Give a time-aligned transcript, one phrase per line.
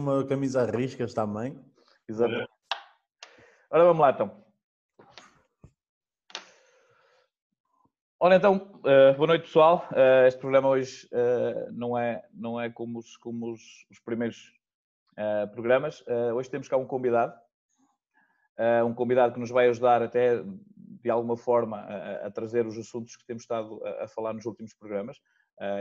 [0.00, 1.58] uma camisa a riscas também.
[2.08, 2.48] Exatamente.
[3.70, 4.44] Ora, vamos lá então.
[8.18, 9.88] Ora então, uh, boa noite pessoal.
[9.92, 13.60] Uh, este programa hoje uh, não, é, não é como os, como os,
[13.90, 14.58] os primeiros
[15.52, 16.02] programas.
[16.34, 17.34] hoje temos cá um convidado,
[18.86, 23.16] um convidado que nos vai ajudar até de alguma forma a, a trazer os assuntos
[23.16, 25.20] que temos estado a, a falar nos últimos programas.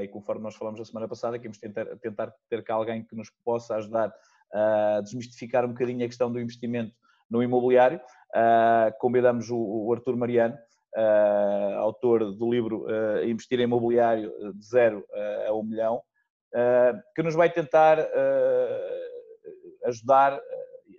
[0.02, 3.30] E conforme nós falamos a semana passada, queremos tentar, tentar ter cá alguém que nos
[3.44, 4.14] possa ajudar
[4.52, 6.94] a desmistificar um bocadinho a questão do investimento
[7.30, 8.02] no imobiliário.
[9.00, 10.58] convidamos o, o Artur Mariano,
[10.98, 12.86] uh, autor do livro
[13.26, 15.06] Investir em Imobiliário de zero
[15.48, 16.02] a um milhão,
[17.16, 18.00] que nos vai tentar
[19.86, 20.40] ajudar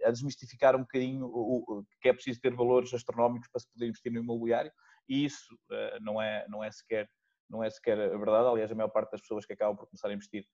[0.05, 4.11] a desmistificar um bocadinho o, que é preciso ter valores astronómicos para se poder investir
[4.13, 4.73] no imobiliário
[5.09, 5.59] e isso
[6.01, 7.09] não é não é sequer
[7.51, 8.49] não é sequer a verdade.
[8.49, 10.47] Aliás, a maior parte das pessoas que acabam por começar a investir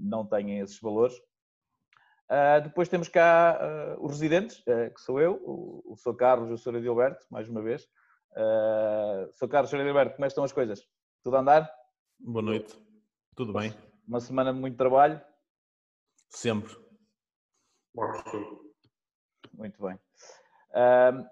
[0.00, 1.14] não têm esses valores.
[2.62, 3.58] depois temos cá
[3.98, 6.16] os residentes, que sou eu, o, o Sr.
[6.16, 6.76] Carlos e o Sr.
[6.76, 7.86] Adilberto, mais uma vez.
[8.34, 9.48] Uh, Sr.
[9.48, 9.86] Carlos Sr.
[9.86, 10.84] Alberto, como é estão as coisas?
[11.22, 11.70] Tudo a andar?
[12.18, 12.76] Boa noite.
[13.36, 13.72] Tudo bem.
[14.06, 15.20] Uma semana de muito trabalho?
[16.30, 16.76] Sempre.
[19.52, 19.98] Muito bem.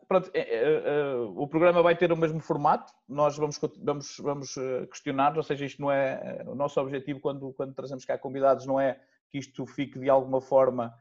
[0.06, 4.54] Pronto, uh, uh, o programa vai ter o mesmo formato, nós vamos, vamos, vamos
[4.88, 8.78] questionar, ou seja, isto não é o nosso objetivo quando, quando trazemos cá convidados, não
[8.78, 10.94] é que isto fique de alguma forma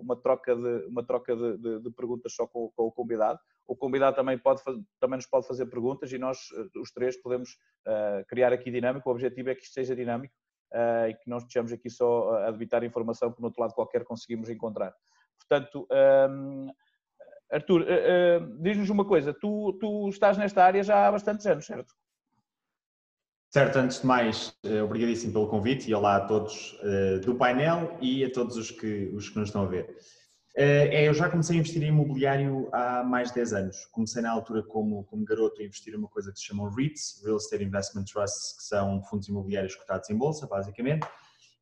[0.00, 3.38] uma troca de, uma troca de, de, de perguntas só com, com, o convidado.
[3.66, 4.62] O convidado também, pode,
[5.00, 7.52] também nos pode fazer perguntas e nós, eh, os três, podemos
[7.86, 9.08] uh, criar aqui dinâmico.
[9.08, 10.34] O objetivo é que isto seja dinâmico
[10.72, 14.04] uh, e que não estejamos aqui só a debitar informação que no outro lado qualquer
[14.04, 14.94] conseguimos encontrar.
[15.38, 15.86] Portanto,
[16.30, 16.68] um,
[17.52, 21.94] Artur, uh, diz-nos uma coisa, tu, tu estás nesta área já há bastantes anos, certo?
[23.50, 26.74] Certo, antes de mais, obrigadíssimo pelo convite e olá a todos
[27.22, 29.94] do painel e a todos os que, os que nos estão a ver.
[30.54, 33.86] Eh, é, eu já comecei a investir em imobiliário há mais de 10 anos.
[33.86, 37.22] Comecei na altura como, como garoto a investir em uma coisa que se chama REITs,
[37.24, 41.06] Real Estate Investment Trusts, que são fundos imobiliários cotados em bolsa, basicamente.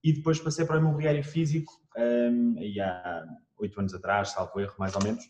[0.02, 3.24] E depois passei para o imobiliário físico, um, aí há
[3.58, 5.22] 8 anos atrás, salvo erro, mais ou menos.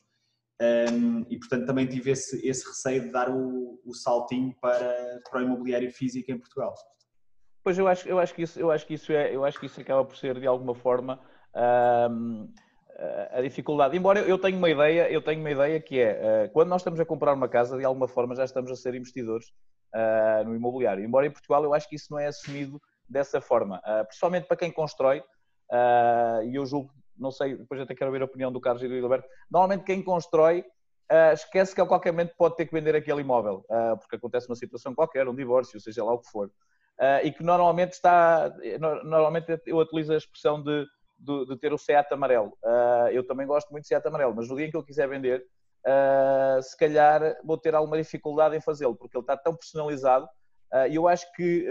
[0.60, 5.40] Um, e portanto também tive esse, esse receio de dar o, o, saltinho para, para
[5.40, 6.74] o imobiliário físico em Portugal.
[7.64, 9.64] Pois eu acho, eu acho que isso, eu acho que isso é, eu acho que
[9.64, 11.18] isso acaba por ser de alguma forma
[11.56, 12.52] um,
[13.32, 13.96] a dificuldade.
[13.96, 17.00] Embora eu tenha uma ideia, eu tenho uma ideia que é eh, quando nós estamos
[17.00, 19.48] a comprar uma casa, de alguma forma já estamos a ser investidores
[19.94, 21.04] uh, no imobiliário.
[21.04, 24.56] Embora em Portugal eu acho que isso não é assumido dessa forma, uh, principalmente para
[24.56, 25.20] quem constrói.
[25.70, 28.88] Uh, e eu julgo, não sei, depois até quero ver a opinião do Carlos e
[28.88, 29.28] do Gilberto.
[29.50, 30.64] Normalmente quem constrói
[31.32, 33.64] esquece que a qualquer momento pode ter que vender aquele imóvel,
[33.98, 36.48] porque acontece uma situação qualquer, um divórcio, seja lá o que for.
[37.24, 38.54] e que normalmente está,
[39.02, 40.86] normalmente eu utilizo a expressão de
[41.20, 42.56] de, de ter o Seat amarelo.
[42.64, 45.08] Uh, eu também gosto muito de Seat amarelo, mas no dia em que eu quiser
[45.08, 45.44] vender,
[45.86, 50.28] uh, se calhar vou ter alguma dificuldade em fazê-lo, porque ele está tão personalizado.
[50.88, 51.66] E eu acho que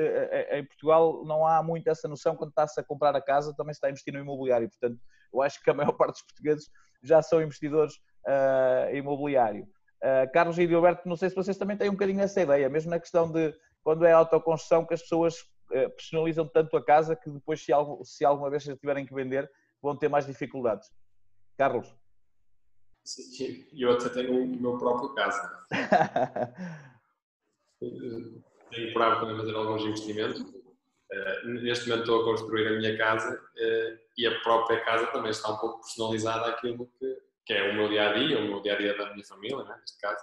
[0.52, 3.78] em Portugal não há muito essa noção quando está-se a comprar a casa, também se
[3.78, 4.68] está a investir no imobiliário.
[4.68, 5.00] Portanto,
[5.34, 6.70] eu acho que a maior parte dos portugueses
[7.04, 7.94] já são investidores
[8.94, 9.68] imobiliário.
[10.34, 13.00] Carlos e Gilberto, não sei se vocês também têm um bocadinho essa ideia, mesmo na
[13.00, 13.54] questão de
[13.84, 15.36] quando é autoconstrução, que as pessoas
[15.72, 19.48] eh, personalizam tanto a casa que depois, se, algo, se alguma vez tiverem que vender,
[19.82, 20.90] vão ter mais dificuldades.
[21.58, 21.96] Carlos?
[23.06, 25.66] Sim, eu até tenho o meu próprio casa.
[27.80, 30.42] tenho por hábito também fazer alguns investimentos.
[30.42, 35.31] Uh, neste momento estou a construir a minha casa uh, e a própria casa também
[35.31, 38.62] está um pouco personalizada àquilo que, que é o meu dia a dia, o meu
[38.62, 40.22] dia a dia da minha família, né, neste caso,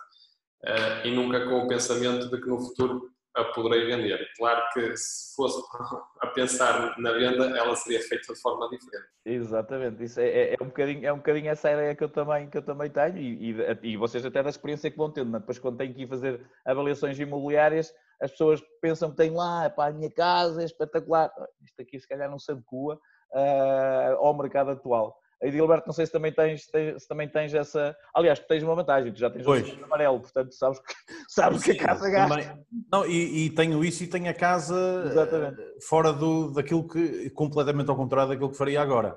[0.65, 4.19] uh, e nunca com o pensamento de que no futuro a poderei vender.
[4.37, 5.63] Claro que se fosse
[6.21, 9.09] a pensar na venda, ela seria feita de forma diferente.
[9.25, 12.51] Exatamente, isso é, é, é um, bocadinho, é um bocadinho essa ideia que eu também,
[12.51, 15.39] que eu também tenho e, e, e vocês até da experiência que vão tendo, né?
[15.39, 19.91] depois quando têm que ir fazer avaliações imobiliárias, as pessoas pensam que têm lá, para
[19.91, 21.31] a minha casa, é espetacular,
[21.63, 22.99] isto aqui se calhar não se adequa
[23.37, 25.17] uh, ao mercado atual.
[25.43, 27.95] Aí, Gilberto, não sei se também tens, tens, se também tens essa.
[28.15, 29.71] Aliás, tu tens uma vantagem, tu já tens pois.
[29.79, 30.95] o amarelo, portanto sabes que,
[31.29, 32.59] sabes Sim, que a casa gasta.
[32.91, 35.63] Não, e, e, tenho isso e tenho a casa Exatamente.
[35.87, 37.29] fora do, daquilo que.
[37.31, 39.13] completamente ao contrário daquilo que faria agora.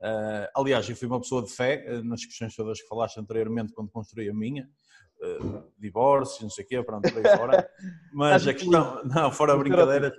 [0.00, 3.72] Uh, aliás, eu fui uma pessoa de fé uh, nas questões todas que falaste anteriormente
[3.72, 4.68] quando construí a minha.
[5.20, 7.68] Uh, divórcio, não sei o quê, pronto, por aí fora.
[8.12, 10.12] Mas a questão, não, fora brincadeiras,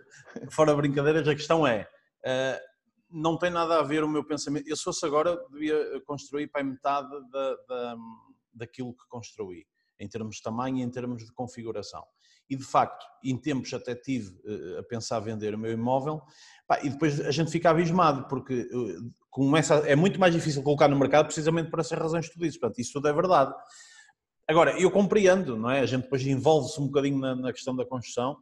[0.50, 1.88] fora brincadeiras, a questão é,
[3.10, 4.68] não tem nada a ver o meu pensamento.
[4.68, 7.96] Eu, se fosse agora, devia construir para metade da, da,
[8.54, 9.66] daquilo que construí,
[10.00, 12.04] em termos de tamanho e em termos de configuração.
[12.50, 16.22] E de facto, em tempos até tive uh, a pensar vender o meu imóvel,
[16.84, 20.98] e depois a gente fica abismado, porque uh, começa é muito mais difícil colocar no
[20.98, 22.60] mercado precisamente por essas razões que tu dizes.
[22.60, 23.54] Portanto, isso tudo é verdade.
[24.48, 25.80] Agora, eu compreendo, não é?
[25.80, 28.38] A gente depois envolve-se um bocadinho na, na, questão da construção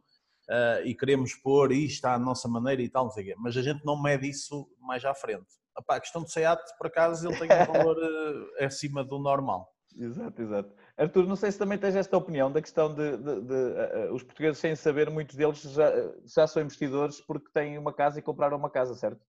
[0.48, 3.56] uh, e queremos pôr isto à nossa maneira e tal, não sei o quê, mas
[3.56, 5.46] a gente não mede isso mais à frente.
[5.78, 9.72] Epá, a questão do SEAT, por acaso, ele tem um valor uh, acima do normal.
[9.96, 10.74] Exato, exato.
[10.96, 14.22] Artur, não sei se também tens esta opinião da questão de, de, de uh, os
[14.22, 15.92] portugueses, sem saber, muitos deles já,
[16.24, 19.20] já são investidores porque têm uma casa e compraram uma casa, certo?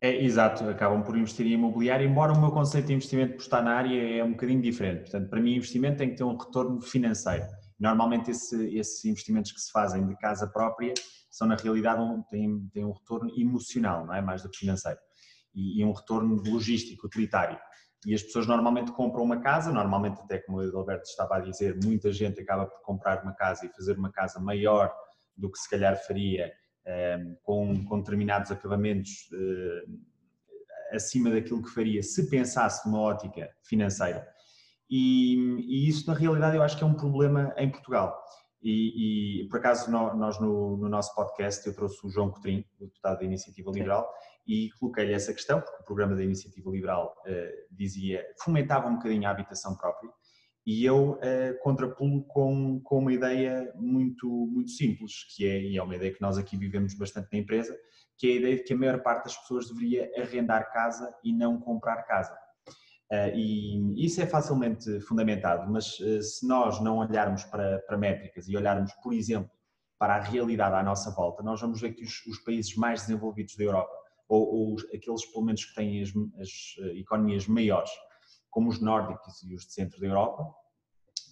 [0.00, 3.62] É, exato, acabam por investir em imobiliário, embora o meu conceito de investimento por estar
[3.62, 5.00] na área é um bocadinho diferente.
[5.00, 7.44] Portanto, para mim, investimento tem que ter um retorno financeiro.
[7.78, 10.94] Normalmente, esse, esses investimentos que se fazem de casa própria
[11.30, 14.20] são, na realidade, um, têm, têm um retorno emocional, não é?
[14.20, 14.98] Mais do que financeiro.
[15.54, 17.58] E, e um retorno logístico, utilitário.
[18.06, 21.78] E as pessoas normalmente compram uma casa, normalmente, até como o Adalberto estava a dizer,
[21.84, 24.92] muita gente acaba por comprar uma casa e fazer uma casa maior
[25.36, 26.52] do que se calhar faria
[26.88, 34.26] Ehm, com, com determinados acabamentos eh, acima daquilo que faria se pensasse numa ótica financeira.
[34.90, 35.36] E,
[35.66, 38.18] e, isso, na realidade, eu acho que é um problema em Portugal.
[38.62, 43.18] E, e por acaso, nós no, no, nosso podcast, eu trouxe o João Cotrim, deputado
[43.18, 44.08] da Iniciativa Liberal,
[44.46, 49.28] e coloquei-lhe essa questão, porque o programa da Iniciativa Liberal uh, dizia, fomentava um bocadinho
[49.28, 50.10] a habitação própria,
[50.66, 55.82] e eu uh, contrapulo com, com uma ideia muito, muito simples, que é, e é
[55.82, 57.78] uma ideia que nós aqui vivemos bastante na empresa,
[58.18, 61.32] que é a ideia de que a maior parte das pessoas deveria arrendar casa e
[61.32, 62.36] não comprar casa.
[63.10, 68.46] Uh, e isso é facilmente fundamentado, mas uh, se nós não olharmos para, para métricas
[68.48, 69.50] e olharmos, por exemplo,
[69.98, 73.56] para a realidade à nossa volta, nós vamos ver que os, os países mais desenvolvidos
[73.56, 73.92] da Europa,
[74.28, 76.50] ou, ou, aqueles pelo menos que têm as, as
[76.96, 77.90] economias maiores,
[78.50, 80.46] como os nórdicos e os de centro da Europa,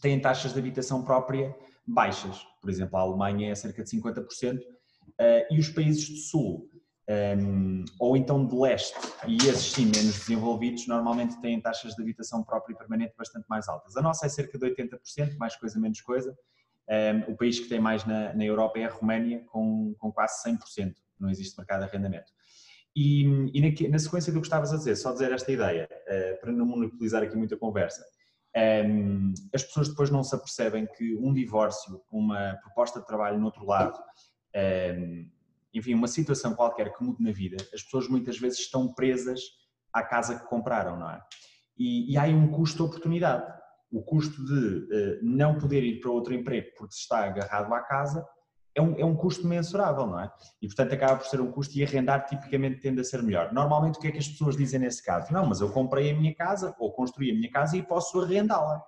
[0.01, 1.55] têm taxas de habitação própria
[1.87, 2.43] baixas.
[2.61, 4.61] Por exemplo, a Alemanha é cerca de 50%,
[5.19, 6.71] eh, e os países do Sul,
[7.09, 12.43] ehm, ou então de Leste, e esses sim menos desenvolvidos, normalmente têm taxas de habitação
[12.43, 13.97] própria e permanente bastante mais altas.
[13.97, 16.37] A nossa é cerca de 80%, mais coisa menos coisa.
[16.89, 20.43] Ehm, o país que tem mais na, na Europa é a Roménia, com, com quase
[20.49, 20.95] 100%.
[21.19, 22.33] Não existe mercado de arrendamento.
[22.95, 26.41] E, e na, na, sequência do que estavas a dizer, só dizer esta ideia, uh,
[26.41, 28.03] para não monopolizar aqui muita conversa,
[28.87, 33.45] um, as pessoas depois não se apercebem que um divórcio, uma proposta de trabalho no
[33.45, 33.99] outro lado,
[34.99, 35.31] um,
[35.77, 39.41] enfim, uma situação qualquer que mude na vida, as pessoas muitas vezes estão presas
[39.93, 41.21] à casa que compraram, não é?
[41.79, 43.53] E, e há aí um custo de oportunidade.
[43.91, 47.81] O custo de uh, não poder ir para outro emprego porque se está agarrado à
[47.81, 48.27] casa
[48.77, 50.31] é um, é um custo mensurável, não é?
[50.61, 53.53] E portanto acaba por ser um custo e arrendar tipicamente tende a ser melhor.
[53.53, 55.33] Normalmente o que é que as pessoas dizem nesse caso?
[55.33, 58.83] Não, mas eu comprei a minha casa ou construí a minha casa e posso arrendá-la.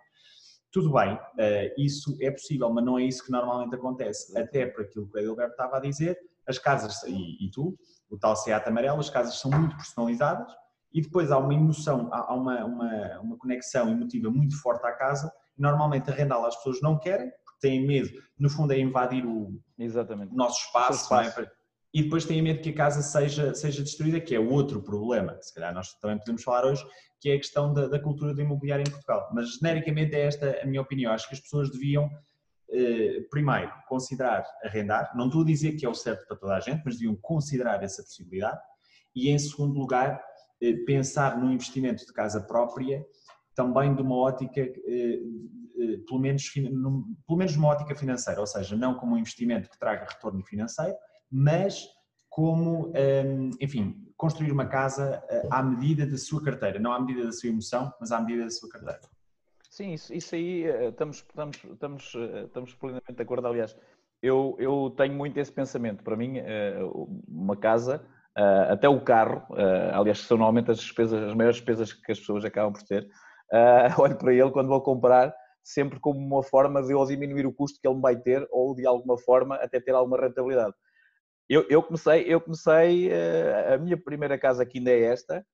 [0.70, 4.38] Tudo bem, eh, isso é possível, mas não é isso que normalmente acontece.
[4.38, 6.18] Até por aquilo que o Edilberto estava a dizer,
[6.48, 7.78] as casas, e, e tu,
[8.10, 10.50] o tal Seat amarelo, as casas são muito personalizadas
[10.92, 15.30] e depois há uma emoção, há uma, uma, uma conexão emotiva muito forte à casa.
[15.56, 17.30] Normalmente arrendá-la as pessoas não querem,
[17.60, 18.08] têm medo,
[18.38, 21.40] no fundo, é invadir o, o nosso espaço, o espaço.
[21.40, 21.58] É?
[21.92, 25.54] e depois têm medo que a casa seja, seja destruída, que é outro problema, se
[25.54, 26.84] calhar nós também podemos falar hoje,
[27.20, 29.28] que é a questão da, da cultura do imobiliário em Portugal.
[29.32, 31.12] Mas genericamente é esta a minha opinião.
[31.12, 32.08] Acho que as pessoas deviam,
[33.30, 36.82] primeiro, considerar arrendar, não estou a dizer que é o certo para toda a gente,
[36.84, 38.60] mas deviam considerar essa possibilidade,
[39.14, 40.22] e em segundo lugar,
[40.60, 43.04] eh, pensar no investimento de casa própria
[43.54, 45.20] também de uma ótica eh,
[45.78, 49.78] eh, pelo menos, pelo menos uma ótica financeira, ou seja, não como um investimento que
[49.78, 50.96] traga retorno financeiro,
[51.30, 51.86] mas
[52.28, 57.24] como, ehm, enfim, construir uma casa eh, à medida da sua carteira, não à medida
[57.24, 59.00] da sua emoção, mas à medida da sua carteira.
[59.78, 62.12] Sim, isso, isso aí eh, estamos, estamos, estamos,
[62.46, 63.46] estamos plenamente de acordo.
[63.46, 63.78] Aliás,
[64.20, 66.02] eu, eu tenho muito esse pensamento.
[66.02, 66.34] Para mim,
[67.28, 68.04] uma casa,
[68.68, 69.46] até o carro,
[69.92, 73.08] aliás, são normalmente as despesas, as maiores despesas que as pessoas acabam por ter.
[74.00, 75.32] Olho para ele quando vou comprar
[75.62, 78.74] sempre como uma forma de ou diminuir o custo que ele me vai ter ou
[78.74, 80.74] de alguma forma até ter alguma rentabilidade.
[81.48, 83.12] Eu, eu comecei, eu comecei
[83.72, 85.46] a minha primeira casa que ainda é esta,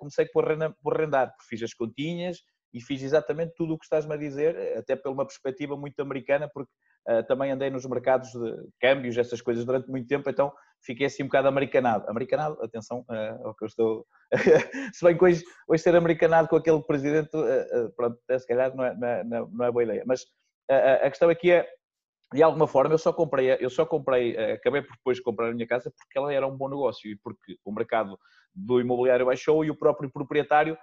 [0.00, 0.44] comecei por,
[0.82, 2.38] por arrendar, porque fiz as continhas
[2.74, 6.50] e fiz exatamente tudo o que estás-me a dizer, até pela uma perspectiva muito americana,
[6.52, 6.72] porque
[7.08, 10.52] uh, também andei nos mercados de câmbios, essas coisas durante muito tempo, então
[10.82, 12.04] fiquei assim um bocado americanado.
[12.10, 14.06] Americanado, atenção uh, ao que eu estou.
[14.92, 18.84] se bem que hoje, hoje ser americanado com aquele presidente, uh, pronto, se calhar não
[18.84, 20.02] é, não é, não é boa ideia.
[20.04, 20.24] Mas
[20.68, 21.68] a questão aqui é,
[22.32, 25.66] de alguma forma, eu só comprei, eu só comprei, acabei por depois comprar a minha
[25.66, 28.18] casa porque ela era um bom negócio e porque o mercado
[28.52, 30.76] do imobiliário baixou e o próprio proprietário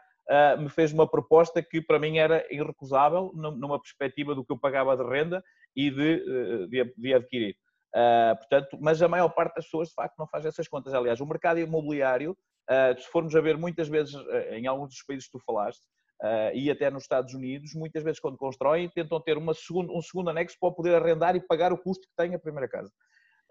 [0.59, 4.95] me fez uma proposta que para mim era irrecusável numa perspectiva do que eu pagava
[4.95, 5.43] de renda
[5.75, 7.55] e de, de, de adquirir.
[7.93, 10.93] Uh, portanto, mas a maior parte das pessoas de facto não faz essas contas.
[10.93, 12.37] Aliás, o mercado imobiliário
[12.97, 14.15] se formos a ver muitas vezes
[14.51, 15.81] em alguns dos países que tu falaste,
[16.21, 20.29] Uh, e até nos Estados Unidos, muitas vezes quando constroem, tentam ter uma um segundo
[20.29, 22.91] anexo para poder arrendar e pagar o custo que tem a primeira casa.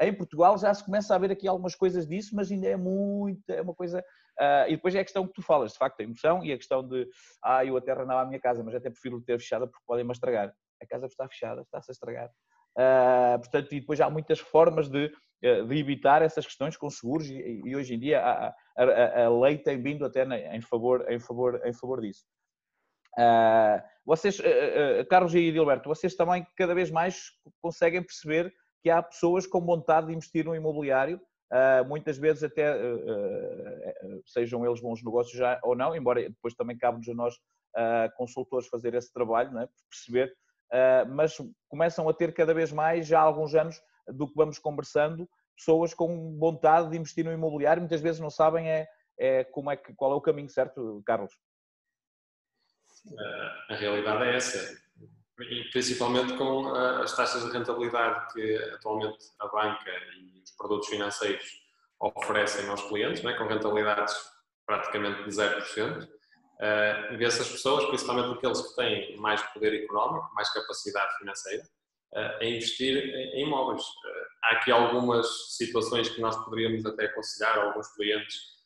[0.01, 3.43] Em Portugal já se começa a ver aqui algumas coisas disso, mas ainda é muito,
[3.51, 4.01] é uma coisa.
[4.41, 6.57] Uh, e depois é a questão que tu falas, de facto, a emoção e a
[6.57, 7.07] questão de,
[7.45, 10.55] ah, eu até arrendava a minha casa, mas até prefiro ter fechada porque podem-me estragar.
[10.83, 12.31] A casa está fechada, está-se a estragar.
[12.79, 17.63] Uh, portanto, e depois há muitas formas de, de evitar essas questões com seguros e,
[17.65, 21.61] e hoje em dia a, a, a, lei tem vindo até em favor, em favor,
[21.65, 22.25] em favor disso.
[23.19, 29.03] Uh, vocês, uh, Carlos e Edilberto, vocês também cada vez mais conseguem perceber que há
[29.03, 31.21] pessoas com vontade de investir no imobiliário,
[31.87, 32.75] muitas vezes até
[34.27, 37.35] sejam eles bons negócios já ou não, embora depois também cabe-nos a nós
[38.17, 39.69] consultores fazer esse trabalho, é?
[39.91, 40.33] perceber,
[41.09, 41.37] mas
[41.69, 45.93] começam a ter cada vez mais, já há alguns anos, do que vamos conversando, pessoas
[45.93, 49.93] com vontade de investir no imobiliário, muitas vezes não sabem é, é como é que,
[49.95, 51.33] qual é o caminho certo, Carlos
[53.69, 54.90] a realidade é essa.
[55.41, 61.61] E principalmente com as taxas de rentabilidade que atualmente a banca e os produtos financeiros
[62.01, 64.15] oferecem aos clientes, né, com rentabilidades
[64.67, 70.53] praticamente de 0%, uh, vê-se as pessoas, principalmente aqueles que têm mais poder económico, mais
[70.53, 71.63] capacidade financeira,
[72.15, 73.83] uh, a investir em, imóveis.
[73.83, 78.61] Uh, há aqui algumas situações que nós poderíamos até aconselhar a alguns clientes,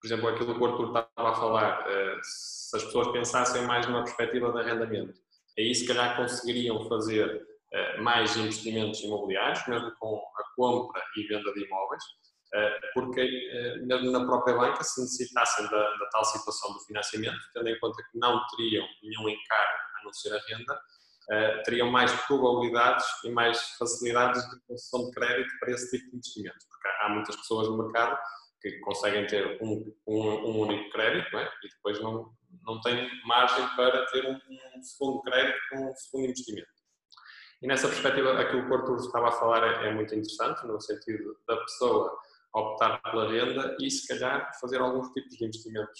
[0.00, 1.84] por exemplo, aquilo que o Arthur estava a falar,
[2.22, 5.18] se as pessoas pensassem mais numa perspectiva de arrendamento,
[5.58, 11.52] aí se calhar conseguiriam fazer uh, mais investimentos imobiliários, mesmo com a compra e venda
[11.52, 12.02] de imóveis,
[12.54, 13.22] uh, porque
[13.86, 18.02] mesmo na própria banca, se necessitassem da, da, tal situação do financiamento, tendo em conta
[18.10, 20.80] que não teriam nenhum encargo a não ser a renda,
[21.64, 26.64] teriam mais probabilidades e mais facilidades de concessão de crédito para esse tipo de investimentos,
[26.68, 28.16] porque há muitas pessoas no mercado
[28.60, 31.44] que conseguem ter um, um, um único crédito é?
[31.62, 32.32] e depois não,
[32.64, 36.68] não têm margem para ter um, um, segundo crédito com um segundo investimento.
[37.62, 40.80] E nessa perspectiva, aquilo que o Arthur estava a falar é, é muito interessante, no
[40.80, 42.16] sentido da pessoa
[42.54, 45.98] optar pela renda e, se calhar, fazer alguns tipos de investimentos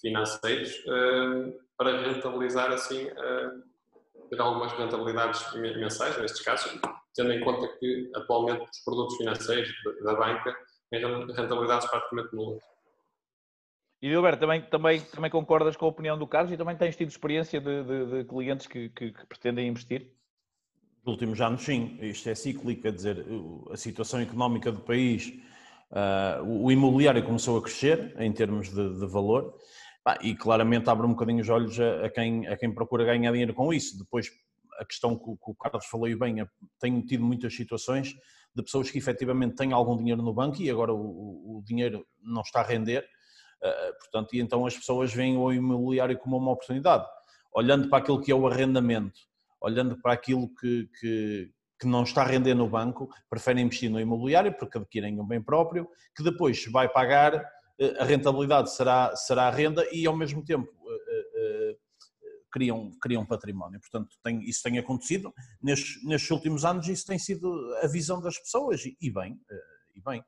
[0.00, 6.78] financeiros uh, para rentabilizar, assim, uh, ter algumas rentabilidades mensais, nestes casos,
[7.14, 9.70] tendo em conta que, atualmente, os produtos financeiros
[10.02, 10.54] da banca
[10.92, 12.62] rentabilidades praticamente nulas.
[14.04, 17.08] E Gilberto, também, também, também concordas com a opinião do Carlos e também tens tido
[17.08, 20.12] experiência de, de, de clientes que, que, que, pretendem investir?
[21.02, 21.96] Nos últimos anos, sim.
[22.02, 23.24] Isto é cíclico, quer dizer,
[23.70, 25.28] a situação económica do país,
[25.90, 29.58] uh, o imobiliário começou a crescer em termos de, de valor
[30.20, 33.54] e claramente abre um bocadinho os olhos a, a, quem, a quem procura ganhar dinheiro
[33.54, 33.96] com isso.
[33.96, 34.30] Depois,
[34.78, 36.46] a questão que, que o Carlos falou e bem,
[36.78, 38.14] tenho tido muitas situações
[38.54, 42.42] de pessoas que efetivamente têm algum dinheiro no banco e agora o, o dinheiro não
[42.42, 43.08] está a render,
[43.98, 47.06] portanto, e então as pessoas veem o imobiliário como uma oportunidade.
[47.52, 49.18] Olhando para aquilo que é o arrendamento,
[49.60, 54.00] olhando para aquilo que, que, que não está a render no banco, preferem investir no
[54.00, 59.44] imobiliário porque adquirem um bem próprio, que depois vai pagar, uh, a rentabilidade será, será
[59.44, 61.76] a renda e ao mesmo tempo uh,
[62.52, 63.80] criam, criam património.
[63.80, 65.32] Portanto, tem, isso tem acontecido.
[65.62, 67.50] Nestes, nestes últimos anos, isso tem sido
[67.82, 69.40] a visão das pessoas, e, e bem,
[69.94, 70.22] e bem.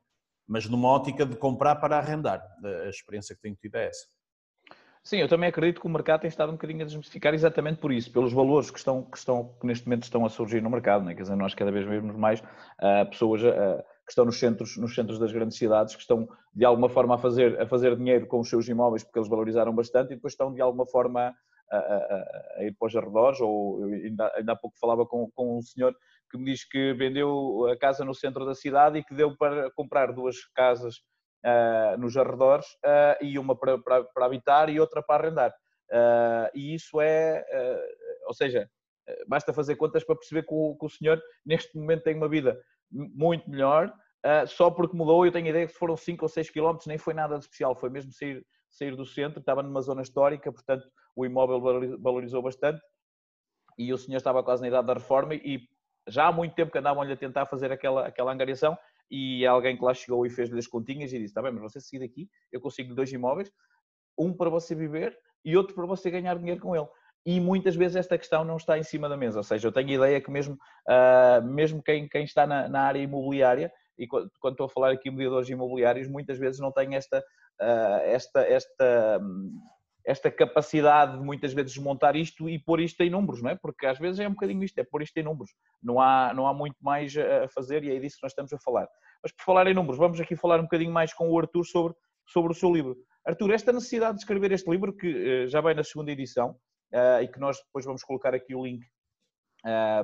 [0.46, 2.42] Mas numa ótica de comprar para arrendar.
[2.64, 4.06] A experiência que tenho tido é essa.
[5.06, 7.92] Sim, eu também acredito que o mercado tem estado um bocadinho a desmistificar exatamente por
[7.92, 11.04] isso, pelos valores que estão, que estão que neste momento estão a surgir no mercado,
[11.04, 11.14] né?
[11.14, 14.96] quer dizer, nós cada vez vemos mais uh, pessoas uh, que estão nos centros, nos
[14.96, 18.40] centros das grandes cidades, que estão de alguma forma a fazer, a fazer dinheiro com
[18.40, 21.32] os seus imóveis porque eles valorizaram bastante e depois estão de alguma forma
[21.70, 25.58] a, a, a ir para os arredores, ou ainda, ainda há pouco falava com, com
[25.58, 25.94] um senhor
[26.30, 29.70] que me diz que vendeu a casa no centro da cidade e que deu para
[29.72, 30.96] comprar duas casas
[31.44, 35.54] uh, nos arredores uh, e uma para, para, para, habitar e outra para arrendar.
[35.90, 37.44] Uh, e isso é,
[38.26, 38.68] ou seja,
[39.28, 42.60] basta fazer contas para perceber que o, que o senhor neste momento tem uma vida
[42.90, 43.92] muito melhor,
[44.48, 47.14] só porque mudou, eu tenho a ideia que foram 5 ou 6 quilómetros, nem foi
[47.14, 51.24] nada de especial, foi mesmo sair, sair do centro, estava numa zona histórica, portanto o
[51.24, 51.60] imóvel
[52.00, 52.80] valorizou bastante.
[53.78, 55.60] E o senhor estava quase na idade da reforma e
[56.08, 58.76] já há muito tempo que andavam-lhe a tentar fazer aquela, aquela angariação
[59.10, 61.80] e alguém que lá chegou e fez-lhe as continhas e disse, está bem, mas você
[61.80, 63.50] seguir daqui, eu consigo dois imóveis,
[64.18, 66.88] um para você viver e outro para você ganhar dinheiro com ele.
[67.24, 69.88] E muitas vezes esta questão não está em cima da mesa, ou seja, eu tenho
[69.88, 74.30] a ideia que mesmo, uh, mesmo quem, quem está na, na, área imobiliária, e quando,
[74.38, 78.42] quando, estou a falar aqui de mediadores imobiliários, muitas vezes não tem esta, uh, esta,
[78.42, 79.20] esta,
[80.06, 83.56] esta capacidade de muitas vezes desmontar isto e pôr isto em números, não é?
[83.56, 85.50] Porque às vezes é um bocadinho isto, é pôr isto em números.
[85.82, 88.58] Não há, não há muito mais a fazer e é disso que nós estamos a
[88.58, 88.88] falar.
[89.22, 91.94] Mas por falar em números, vamos aqui falar um bocadinho mais com o Arthur sobre
[92.26, 92.96] sobre o seu livro.
[93.24, 96.56] Artur, esta necessidade de escrever este livro, que já vai na segunda edição,
[97.22, 98.84] e que nós depois vamos colocar aqui o link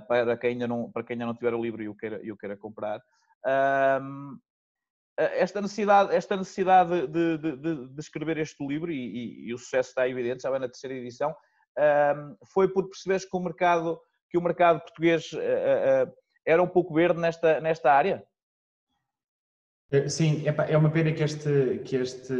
[0.08, 2.32] para, quem ainda não, para quem ainda não tiver o livro e o queira, e
[2.32, 3.00] o queira comprar,
[5.16, 7.56] esta necessidade, esta necessidade de, de,
[7.88, 10.96] de, escrever este livro, e, e, e, o sucesso está evidente, já vai na terceira
[10.96, 11.34] edição,
[12.52, 14.00] foi por perceberes que o mercado,
[14.30, 15.30] que o mercado português
[16.46, 18.24] era um pouco verde nesta, nesta área?
[19.90, 22.32] Eh, sim, é uma pena que este, que este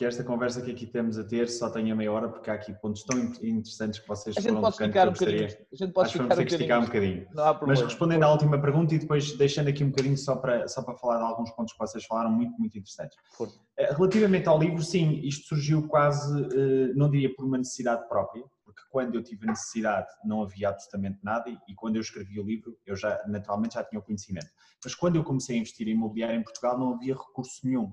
[0.00, 2.72] que esta conversa que aqui estamos a ter só tenha meia hora, porque há aqui
[2.72, 5.44] pontos tão interessantes que vocês a gente pode ficar um bocadinho.
[5.44, 7.26] A gente pode Acho que vamos ter que esticar um bocadinho.
[7.66, 10.96] Mas respondendo à última pergunta e depois deixando aqui um bocadinho só para, só para
[10.96, 13.14] falar de alguns pontos que vocês falaram muito, muito interessantes.
[13.36, 13.50] Por.
[13.76, 18.42] Eh, relativamente ao livro, sim, isto surgiu quase, eh, não diria por uma necessidade própria,
[18.64, 22.42] porque quando eu tive a necessidade não havia absolutamente nada e quando eu escrevi o
[22.42, 24.48] livro eu já naturalmente já tinha o conhecimento.
[24.82, 27.92] Mas quando eu comecei a investir em imobiliário em Portugal não havia recurso nenhum.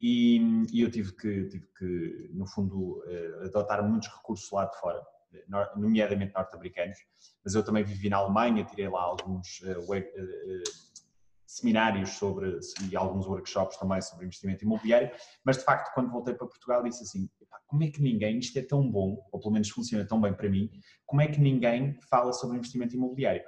[0.00, 0.38] E,
[0.72, 5.02] e eu tive que, tive que, no fundo, eh, adotar muitos recursos lá de fora,
[5.76, 6.98] nomeadamente norte-americanos,
[7.44, 10.62] mas eu também vivi na Alemanha, tirei lá alguns uh, uh,
[11.46, 12.58] seminários sobre,
[12.90, 15.10] e alguns workshops também sobre investimento imobiliário,
[15.44, 17.28] mas de facto quando voltei para Portugal disse assim,
[17.66, 20.48] como é que ninguém, isto é tão bom, ou pelo menos funciona tão bem para
[20.48, 20.70] mim,
[21.06, 23.42] como é que ninguém fala sobre investimento imobiliário?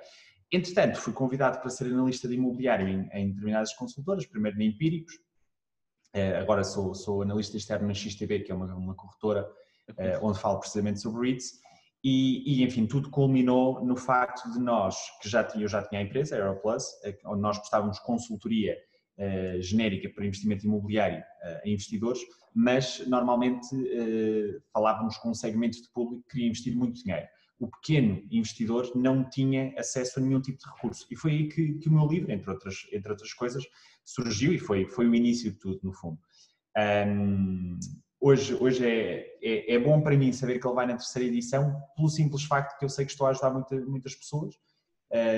[0.52, 5.14] Entretanto, fui convidado para ser analista de imobiliário em, em determinadas consultoras, primeiro na Empíricos,
[5.14, 5.21] eh,
[6.38, 9.48] agora sou, sou analista externo na XTB, que é uma, uma corretora
[9.96, 11.60] eh, onde falo precisamente sobre REITs,
[12.04, 16.00] e, e, enfim, tudo culminou no facto de nós, que já tinha, eu já tinha
[16.00, 18.76] a empresa, a Aeroplus, eh, onde nós prestávamos consultoria
[19.60, 21.22] genérica para investimento imobiliário
[21.62, 22.18] a investidores,
[22.54, 23.68] mas normalmente
[24.72, 27.28] falávamos com um segmento de público que queria investir muito dinheiro.
[27.62, 31.06] O pequeno investidor não tinha acesso a nenhum tipo de recurso.
[31.08, 33.64] E foi aí que, que o meu livro, entre outras, entre outras coisas,
[34.04, 36.18] surgiu e foi, foi o início de tudo, no fundo.
[37.06, 37.78] Um,
[38.20, 41.80] hoje hoje é, é, é, bom para mim saber que ele vai na terceira edição,
[41.94, 44.56] pelo simples facto que eu sei que estou a ajudar muita, muitas pessoas,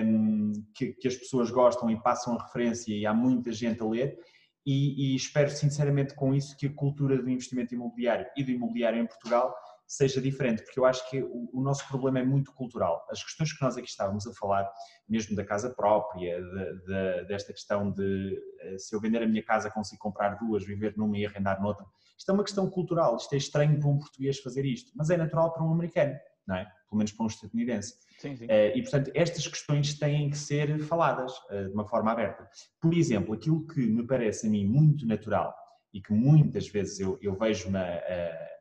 [0.06, 3.87] um, que, que, as pessoas gostam e passam a referência e há muita gente a
[3.87, 4.18] ler.
[4.64, 8.98] E, e espero sinceramente com isso que a cultura do investimento imobiliário e do imobiliário
[8.98, 9.54] em Portugal
[9.86, 13.06] seja diferente, porque eu acho que o, o, nosso problema é muito cultural.
[13.10, 14.70] As questões que nós aqui estávamos a falar,
[15.08, 19.42] mesmo da casa própria, de, de, desta questão de eh, se eu vender a minha
[19.42, 21.84] casa consigo comprar duas, viver numa e arrendar noutra,
[22.18, 23.16] isto é uma questão cultural.
[23.16, 26.14] Isto é estranho para um português fazer isto, mas é natural para um americano,
[26.46, 26.64] não é?
[26.88, 27.94] Pelo menos para um estadunidense.
[28.18, 28.46] Sim, sim.
[28.48, 32.48] Eh, e, portanto, estas questões têm que ser faladas eh, de uma forma aberta.
[32.80, 35.54] Por exemplo, aquilo que me parece a mim muito natural
[35.92, 38.53] e que muitas vezes eu, eu vejo-me a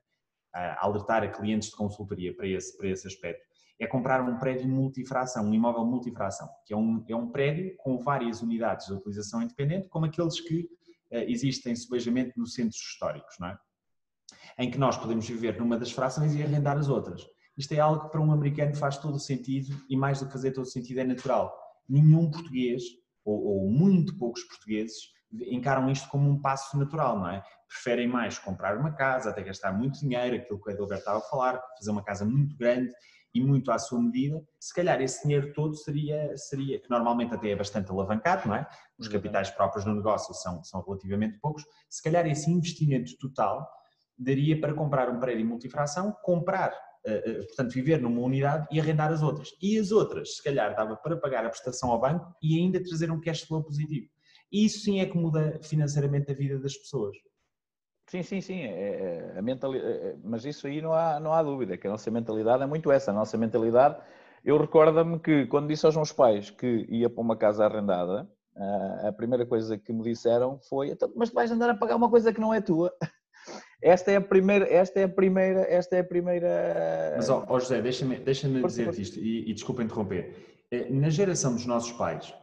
[0.53, 3.43] alertar a clientes de consultoria para esse, para esse aspecto,
[3.79, 7.97] é comprar um prédio multifração, um imóvel multifração, que é um, é um prédio com
[7.97, 10.61] várias unidades de utilização independente, como aqueles que
[11.11, 13.57] uh, existem subejamente nos centros históricos, não é?
[14.59, 17.25] Em que nós podemos viver numa das frações e arrendar as outras.
[17.57, 20.31] Isto é algo que para um americano faz todo o sentido e mais do que
[20.31, 21.55] fazer todo o sentido é natural.
[21.89, 22.83] Nenhum português,
[23.25, 25.12] ou, ou muito poucos portugueses,
[25.47, 27.43] encaram isto como um passo natural, não é?
[27.67, 31.21] Preferem mais comprar uma casa, até gastar muito dinheiro, aquilo que o Edilberto estava a
[31.21, 32.91] falar, fazer uma casa muito grande
[33.33, 34.41] e muito à sua medida.
[34.59, 38.67] Se calhar esse dinheiro todo seria, seria que normalmente até é bastante alavancado, não é?
[38.97, 41.63] Os capitais próprios no negócio são, são relativamente poucos.
[41.89, 43.67] Se calhar esse investimento total
[44.17, 46.71] daria para comprar um prédio multifração, comprar
[47.05, 49.49] eh, eh, portanto, viver numa unidade e arrendar as outras.
[49.61, 53.11] E as outras, se calhar, dava para pagar a prestação ao banco e ainda trazer
[53.11, 54.07] um cash flow positivo.
[54.53, 57.17] E isso sim é que muda financeiramente a vida das pessoas.
[58.07, 58.61] Sim, sim, sim.
[58.61, 61.87] É, é, a mentalidade, é, é, mas isso aí não há, não há dúvida, que
[61.87, 63.09] a nossa mentalidade é muito essa.
[63.09, 63.97] A nossa mentalidade,
[64.45, 68.29] eu recordo-me que quando disse aos meus pais que ia para uma casa arrendada,
[69.07, 72.09] a primeira coisa que me disseram foi: então, mas tu vais andar a pagar uma
[72.09, 72.93] coisa que não é tua.
[73.81, 77.15] Esta é a primeira, esta é a primeira, esta é a primeira.
[77.17, 80.33] Mas ó, ó José, deixa-me deixa dizer-te isto e, e desculpa interromper.
[80.71, 82.33] Eh, na geração dos nossos pais,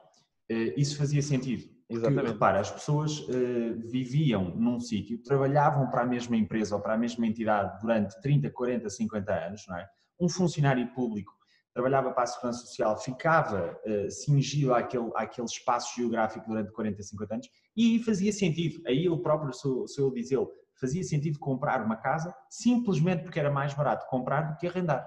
[0.50, 2.32] eh, isso fazia sentido porque, Exatamente.
[2.32, 6.96] repara, as pessoas uh, viviam num sítio, trabalhavam para a mesma empresa ou para a
[6.96, 9.88] mesma entidade durante 30, 40, 50 anos, não é?
[10.20, 11.32] Um funcionário público
[11.74, 17.34] trabalhava para a Segurança Social, ficava uh, cingido àquele, àquele espaço geográfico durante 40, 50
[17.34, 20.48] anos e fazia sentido, aí eu próprio sou, sou eu dizê-lo,
[20.80, 25.04] fazia sentido comprar uma casa simplesmente porque era mais barato comprar do que arrendar.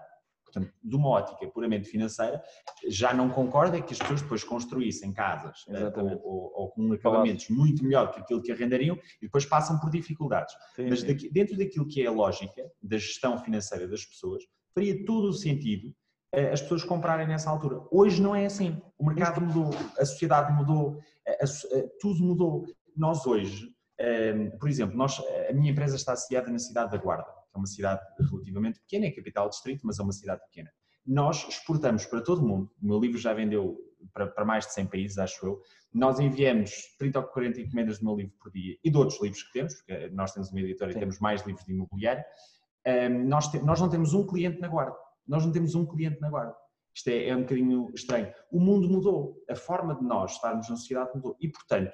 [0.54, 2.42] Portanto, de uma ótica puramente financeira,
[2.88, 7.50] já não concorda que as pessoas depois construíssem casas eh, ou, ou, ou, com acabamentos
[7.50, 10.54] muito melhor que aquilo que arrendariam e depois passam por dificuldades.
[10.76, 14.44] Sim, Mas daqui, dentro daquilo que é a lógica da gestão financeira das pessoas,
[14.76, 15.92] faria todo o sentido
[16.32, 17.82] eh, as pessoas comprarem nessa altura.
[17.92, 18.80] Hoje não é assim.
[18.98, 21.48] O mercado mudou, a sociedade mudou, a, a,
[22.00, 22.66] tudo mudou.
[22.96, 23.74] Nós hoje
[24.60, 28.02] por exemplo, nós, a minha empresa está assediada na cidade da Guarda, é uma cidade
[28.20, 30.72] relativamente pequena, é capital distrito, mas é uma cidade pequena.
[31.06, 33.78] Nós exportamos para todo o mundo, o meu livro já vendeu
[34.14, 35.62] para, para mais de 100 países, acho eu,
[35.94, 39.44] nós enviamos 30 ou 40 encomendas do meu livro por dia e de outros livros
[39.44, 40.98] que temos, porque nós temos uma editora Sim.
[40.98, 42.24] e temos mais livros de imobiliário.
[42.86, 44.96] Um, nós, te, nós não temos um cliente na guarda.
[45.28, 46.56] Nós não temos um cliente na guarda.
[46.94, 48.34] Isto é, é um bocadinho estranho.
[48.52, 51.94] O mundo mudou, a forma de nós estarmos na sociedade mudou e, portanto,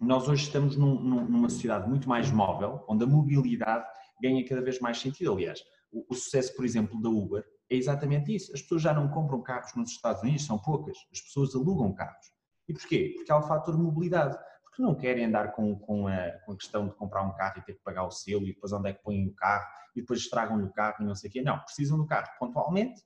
[0.00, 3.84] nós hoje estamos num, numa sociedade muito mais móvel, onde a mobilidade
[4.20, 5.32] ganha cada vez mais sentido.
[5.32, 5.60] Aliás,
[5.92, 8.52] o, o, sucesso, por exemplo, da Uber é exatamente isso.
[8.54, 10.96] As pessoas já não compram carros nos Estados Unidos, são poucas.
[11.12, 12.26] As pessoas alugam carros.
[12.68, 13.12] E porquê?
[13.16, 14.36] Porque há o fator de mobilidade.
[14.62, 17.62] Porque não querem andar com, com, a, com a questão de comprar um carro e
[17.62, 20.20] ter que pagar o selo e depois onde é que põem o carro e depois
[20.20, 21.42] estragam o carro e não sei o quê.
[21.42, 23.02] Não, precisam do carro pontualmente,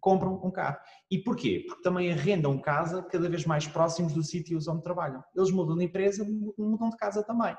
[0.00, 0.78] compram um carro.
[1.10, 1.64] E porquê?
[1.66, 5.22] Porque também arrendam casa cada vez mais próximos dos sítios onde trabalham.
[5.34, 7.56] Eles mudam de empresa, mudam de casa também.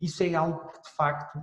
[0.00, 1.40] Isso é algo que, de facto,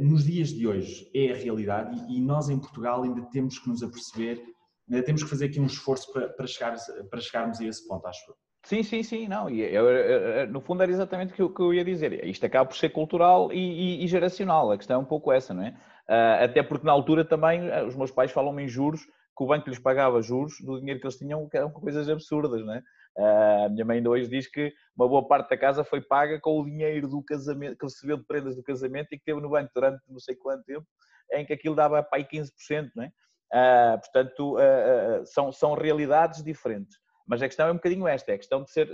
[0.00, 3.82] nos dias de hoje é a realidade e nós em Portugal ainda temos que nos
[3.82, 4.40] aperceber,
[4.88, 6.76] ainda temos que fazer aqui um esforço para, para, chegar,
[7.10, 8.36] para chegarmos a esse ponto, acho eu.
[8.64, 9.50] Sim, sim, sim, não.
[9.50, 12.24] E eu, eu, no fundo era exatamente o que eu ia dizer.
[12.24, 14.72] Isto acaba por ser cultural e, e, e geracional.
[14.72, 15.70] A questão é um pouco essa, não é?
[16.08, 19.02] Uh, até porque na altura também uh, os meus pais falam-me em juros
[19.36, 22.64] que o banco lhes pagava juros do dinheiro que eles tinham, que eram coisas absurdas,
[22.64, 22.82] não é?
[23.16, 26.40] Uh, a minha mãe ainda hoje diz que uma boa parte da casa foi paga
[26.40, 29.50] com o dinheiro do casamento, que recebeu de prendas do casamento e que teve no
[29.50, 30.86] banco durante não sei quanto tempo,
[31.32, 33.12] em que aquilo dava para aí 15%, não é?
[33.52, 36.98] Uh, portanto, uh, são, são realidades diferentes.
[37.26, 38.88] Mas a questão é um bocadinho esta, é a questão de ser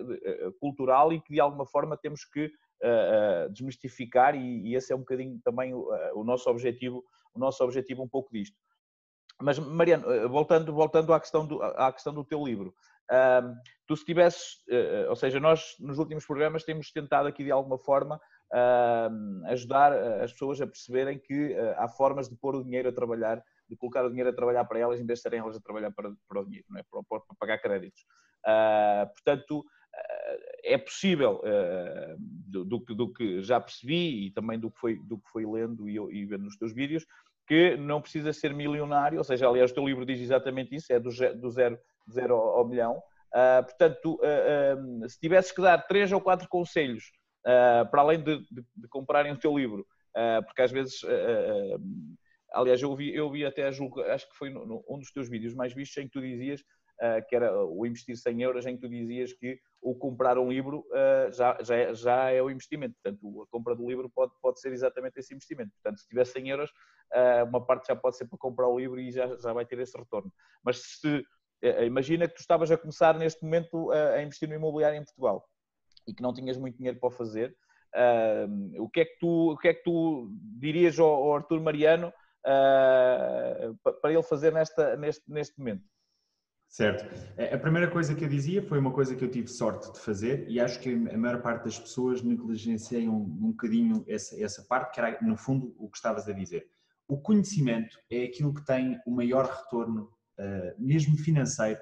[0.61, 2.53] cultural e que de alguma forma temos que
[3.51, 7.05] desmistificar e, e, esse é um bocadinho também o, o, nosso objetivo,
[7.35, 8.57] o nosso objetivo um pouco disto.
[9.43, 12.73] Mas Mariano, voltando, voltando à, questão do, à questão do teu livro,
[13.11, 13.55] um,
[13.87, 17.77] tu se tivesses, uh, ou seja, nós nos últimos programas temos tentado aqui de alguma
[17.77, 18.21] forma
[18.53, 19.93] uh, ajudar
[20.23, 23.77] as pessoas a perceberem que uh, há formas de pôr o dinheiro a trabalhar, de
[23.77, 26.13] colocar o dinheiro a trabalhar para elas em vez de serem elas a trabalhar para,
[26.29, 26.85] para o dinheiro, não é?
[26.89, 28.05] para, para, pagar créditos.
[29.13, 29.65] portanto,
[30.63, 31.43] é possível,
[32.19, 35.89] do, do, do que já percebi e também do que foi, do que foi lendo
[35.89, 37.05] e, e vendo nos teus vídeos,
[37.47, 41.01] que não precisa ser milionário, ou seja, aliás, o teu livro diz exatamente isso, é
[41.01, 41.77] do, do zero
[42.11, 43.03] zero ao milhão.
[43.31, 48.39] Uh, portanto, uh, uh, se tivesses que dar três ou quatro conselhos, para além de,
[48.51, 49.87] de, de, comprarem o teu livro,
[50.47, 51.01] porque às vezes,
[52.53, 55.27] aliás, eu vi, eu vi até, julgo, acho que foi no, no, um dos teus
[55.27, 56.63] vídeos mais vistos, em que tu dizias
[57.31, 60.85] que era o investir 100 euros, em que tu dizias que o comprar um livro
[61.33, 62.95] já, já, é, já é o investimento.
[63.03, 65.73] Portanto, a compra do livro pode, pode ser exatamente esse investimento.
[65.83, 66.71] Portanto, se tiver 100 euros,
[67.49, 69.97] uma parte já pode ser para comprar o livro e já, já vai ter esse
[69.97, 70.31] retorno.
[70.63, 71.25] Mas se
[71.85, 75.47] imagina que tu estavas a começar neste momento a investir no imobiliário em Portugal
[76.07, 77.55] e que não tinhas muito dinheiro para fazer.
[78.79, 83.93] O, que é que tu, o que é que tu dirias ao, Arthur Mariano uh,
[84.01, 85.85] para ele fazer nesta, neste, neste momento?
[86.71, 87.05] Certo.
[87.53, 90.49] A primeira coisa que eu dizia foi uma coisa que eu tive sorte de fazer
[90.49, 95.01] e acho que a maior parte das pessoas negligenciam um bocadinho essa, essa parte, que
[95.01, 96.71] era, no fundo, o que estavas a dizer.
[97.09, 100.20] O conhecimento é aquilo que tem o maior retorno eh,
[100.79, 101.81] mesmo financeiro,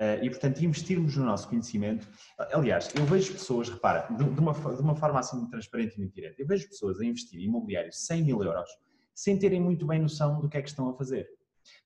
[0.00, 2.06] uh, e portanto investirmos no nosso conhecimento.
[2.52, 6.40] Aliás, eu vejo pessoas, repara, de, uma, de uma forma assim transparente e muito direta,
[6.40, 8.70] eu vejo pessoas a investir em imobiliário 100 mil euros
[9.14, 11.28] sem terem muito bem noção do que é que estão a fazer.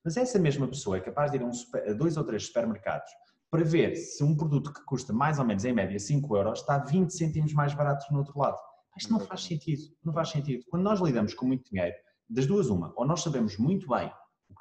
[0.03, 2.45] Mas essa mesma pessoa é capaz de ir a, um super, a dois ou três
[2.45, 3.11] supermercados
[3.51, 6.79] para ver se um produto que custa mais ou menos em média 5 euros está
[6.79, 8.57] 20 cêntimos mais barato no outro lado.
[8.97, 10.65] Isto não faz sentido, não faz sentido.
[10.69, 11.95] Quando nós lidamos com muito dinheiro,
[12.29, 14.11] das duas uma, ou nós sabemos muito bem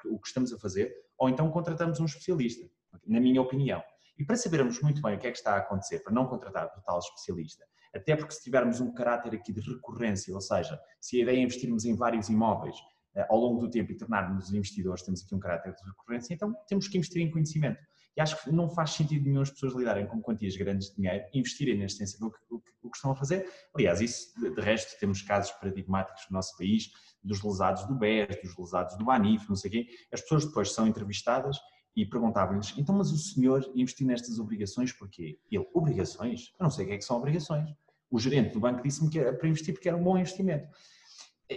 [0.06, 2.68] o que estamos a fazer, ou então contratamos um especialista,
[3.06, 3.82] na minha opinião.
[4.18, 6.66] E para sabermos muito bem o que é que está a acontecer, para não contratar
[6.76, 11.18] o tal especialista, até porque se tivermos um caráter aqui de recorrência, ou seja, se
[11.18, 12.76] a ideia é investirmos em vários imóveis
[13.14, 16.54] eh, ao longo do tempo e tornarmos investidores, temos aqui um caráter de recorrência, então
[16.68, 17.80] temos que investir em conhecimento.
[18.18, 21.24] E acho que não faz sentido nenhum as pessoas lidarem com quantias grandes de dinheiro,
[21.32, 23.48] investirem na essência do que, do que estão a fazer.
[23.72, 26.90] Aliás, isso, de resto, temos casos paradigmáticos no nosso país,
[27.22, 29.86] dos lesados do BES, dos lesados do ANIF, não sei o quê.
[30.12, 31.58] As pessoas depois são entrevistadas
[31.94, 35.38] e perguntavam-lhes, então, mas o senhor investiu nestas obrigações porquê?
[35.48, 36.52] Ele, obrigações?
[36.58, 37.70] Eu não sei o que é que são obrigações.
[38.10, 40.66] O gerente do banco disse-me que era para investir porque era um bom investimento.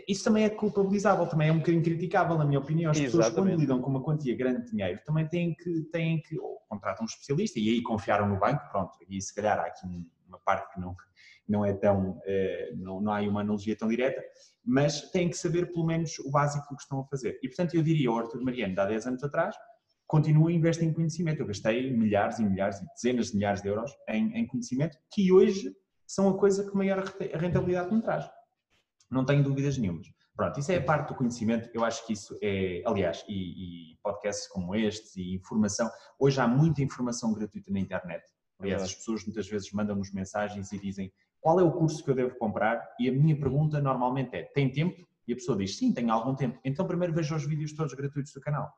[0.07, 2.91] Isso também é culpabilizável, também é um bocadinho criticável, na minha opinião.
[2.91, 6.39] As pessoas, quando lidam com uma quantia grande de dinheiro, também têm que, têm que
[6.39, 9.85] ou contratam um especialista e aí confiaram no banco, pronto, e se calhar há aqui
[10.25, 10.95] uma parte que não,
[11.47, 14.23] não é tão, eh, não, não há uma analogia tão direta,
[14.63, 17.37] mas têm que saber pelo menos o básico do que estão a fazer.
[17.43, 19.55] E portanto eu diria ao Arthur Mariano, de há 10 anos atrás,
[20.07, 21.41] continua a investir em conhecimento.
[21.41, 25.31] Eu gastei milhares e milhares e dezenas de milhares de euros em, em conhecimento que
[25.31, 25.75] hoje
[26.07, 28.29] são a coisa que maior rentabilidade me traz.
[29.11, 30.07] Não tenho dúvidas nenhumas.
[30.35, 31.69] Pronto, isso é a parte do conhecimento.
[31.73, 35.91] Eu acho que isso é, aliás, e, e podcasts como este e informação.
[36.17, 38.23] Hoje há muita informação gratuita na internet.
[38.57, 42.15] Aliás, as pessoas muitas vezes mandam-nos mensagens e dizem qual é o curso que eu
[42.15, 42.81] devo comprar?
[42.99, 45.05] E a minha pergunta normalmente é: tem tempo?
[45.27, 46.59] E a pessoa diz sim, tenho algum tempo.
[46.63, 48.71] Então primeiro veja os vídeos todos gratuitos do canal.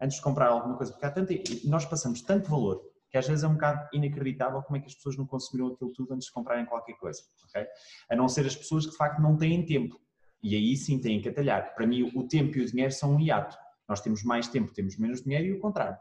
[0.00, 1.32] Antes de comprar alguma coisa, porque há tanto,
[1.64, 4.94] nós passamos tanto valor que às vezes é um bocado inacreditável como é que as
[4.94, 7.66] pessoas não consumiram aquilo tudo antes de comprarem qualquer coisa, ok?
[8.08, 10.00] A não ser as pessoas que de facto não têm tempo.
[10.42, 11.74] E aí sim têm que atalhar.
[11.74, 13.56] Para mim, o tempo e o dinheiro são um hiato.
[13.88, 15.98] Nós temos mais tempo, temos menos dinheiro e o contrário.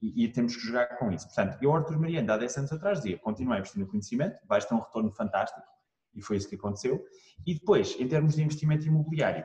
[0.00, 1.26] E, e temos que jogar com isso.
[1.26, 4.64] Portanto, eu, Arthur Mariano, há 10 anos atrás, dizia: continua a investir no conhecimento, vais
[4.64, 5.66] ter um retorno fantástico.
[6.14, 7.02] E foi isso que aconteceu.
[7.46, 9.44] E depois, em termos de investimento imobiliário,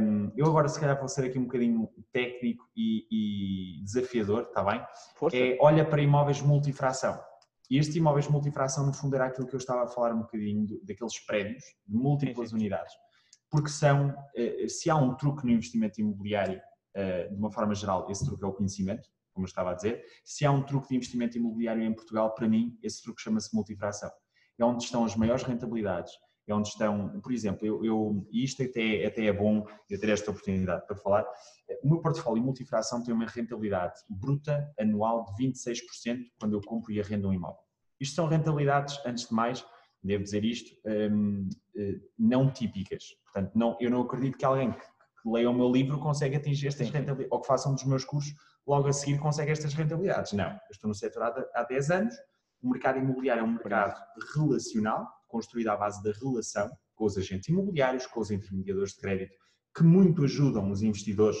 [0.00, 4.62] um, eu agora, se calhar, vou ser aqui um bocadinho técnico e, e desafiador, está
[4.62, 4.84] bem?
[5.16, 5.36] Força.
[5.36, 7.20] É, olha para imóveis multifração.
[7.70, 10.66] E este imóveis multifração, no fundo, era aquilo que eu estava a falar um bocadinho
[10.84, 12.60] daqueles prédios de múltiplas sim, sim.
[12.60, 12.92] unidades
[13.52, 16.58] porque são, eh, se há um truque no investimento imobiliário,
[16.94, 20.02] eh, de uma forma geral, esse truque é o conhecimento, como eu estava a dizer.
[20.24, 24.10] Se há um truque de investimento imobiliário em Portugal, para mim, esse truque chama-se multifração.
[24.58, 26.12] É onde estão as maiores rentabilidades,
[26.46, 30.08] é onde estão, por exemplo, eu, eu e isto até, até é bom eu ter
[30.08, 31.24] esta oportunidade para falar,
[31.82, 37.00] o meu portfólio multifração tem uma rentabilidade bruta anual de 26% quando eu compro e
[37.00, 37.62] arrendo um imóvel.
[38.00, 39.64] Isto são rentabilidades, antes de mais,
[40.02, 43.04] devo dizer isto, um, eh, não típicas.
[43.24, 44.82] Portanto, não, eu não acredito que alguém que,
[45.24, 48.34] leia o meu livro consiga atingir estas rentabilidades, ou que faça um dos meus cursos,
[48.66, 50.32] logo a seguir consegue estas rentabilidades.
[50.32, 52.14] Não, eu estou no setor há, há 10 anos,
[52.60, 54.00] o mercado imobiliário é um mercado
[54.34, 59.34] relacional, construído à base da relação com os agentes imobiliários, com os intermediadores de crédito,
[59.74, 61.38] que muito ajudam os investidores.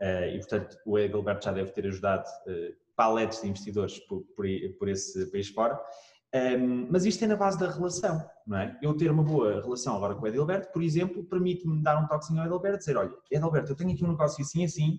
[0.00, 4.88] Eh, e, portanto, o Edilberto já deve ter ajudado eh, paletes de investidores por, por,
[4.88, 5.78] esse país fora.
[6.34, 8.78] Um, mas isto é na base da relação, não é?
[8.80, 12.40] Eu ter uma boa relação agora com o Edilberto, por exemplo, permite-me dar um toquezinho
[12.40, 14.98] ao Edilberto e dizer, olha, Edilberto, eu tenho aqui um negócio assim assim,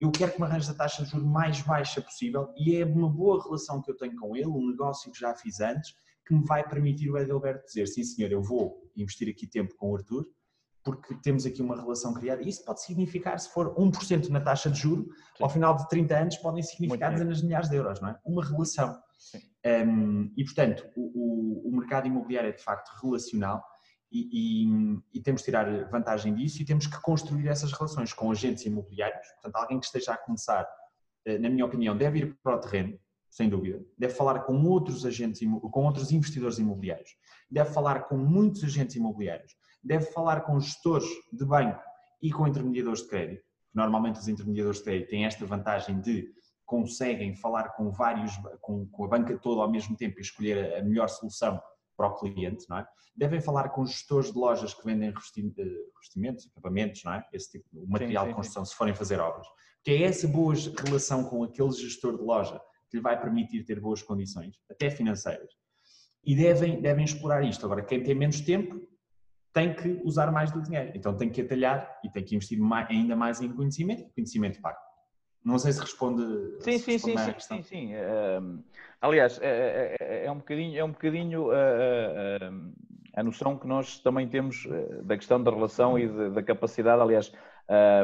[0.00, 3.08] eu quero que me arranjes a taxa de juros mais baixa possível e é uma
[3.08, 5.94] boa relação que eu tenho com ele, um negócio que já fiz antes,
[6.26, 9.90] que me vai permitir o Edilberto dizer, sim senhor, eu vou investir aqui tempo com
[9.90, 10.26] o Arthur,
[10.84, 12.42] porque temos aqui uma relação criada.
[12.42, 15.44] Isso pode significar, se for 1% na taxa de juro, Sim.
[15.44, 18.20] ao final de 30 anos podem significar dezenas de milhares de euros, não é?
[18.24, 19.00] Uma relação.
[19.64, 23.64] Um, e, portanto, o, o, o, mercado imobiliário é de facto relacional
[24.12, 28.30] e, e, e, temos de tirar vantagem disso e temos que construir essas relações com
[28.30, 29.26] agentes imobiliários.
[29.32, 30.68] Portanto, alguém que esteja a começar,
[31.24, 33.00] eh, na minha opinião, deve ir para o terreno,
[33.34, 33.84] sem dúvida.
[33.98, 37.10] Deve falar com outros agentes, com outros investidores imobiliários.
[37.50, 39.56] Deve falar com muitos agentes imobiliários.
[39.82, 41.82] Deve falar com gestores de banco
[42.22, 43.42] e com intermediadores de crédito.
[43.74, 46.32] Normalmente os intermediadores de crédito têm esta vantagem de
[46.64, 50.84] conseguem falar com vários, com, com, a banca toda ao mesmo tempo e escolher a
[50.84, 51.60] melhor solução
[51.96, 52.86] para o cliente, não é?
[53.16, 57.28] Devem falar com gestores de lojas que vendem eh, revestimentos, equipamentos, não é?
[57.32, 58.70] Esse tipo, o material sim, sim, de construção, sim.
[58.70, 59.46] se forem fazer obras.
[59.82, 62.60] Que é essa boa relação com aquele gestor de loja
[62.94, 65.50] que lhe vai permitir ter boas condições, até financeiras.
[66.24, 67.66] E devem, devem explorar isto.
[67.66, 68.80] Agora, quem tem menos tempo
[69.52, 70.92] tem que usar mais do dinheiro.
[70.94, 74.78] Então tem que atalhar e tem que investir mais, ainda mais em conhecimento, conhecimento pago.
[75.44, 76.22] Não sei se responde.
[76.60, 77.94] Sim, se sim, sim, sim, sim, sim.
[77.94, 78.64] Uh,
[79.00, 82.72] aliás, é, é, é, um bocadinho, é um bocadinho uh, uh,
[83.14, 84.66] a noção que nós também temos
[85.02, 87.00] da questão da relação e de, da capacidade.
[87.00, 87.30] Aliás,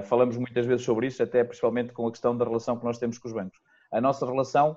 [0.05, 3.19] falamos muitas vezes sobre isso, até principalmente com a questão da relação que nós temos
[3.19, 3.59] com os bancos.
[3.93, 4.77] A nossa relação,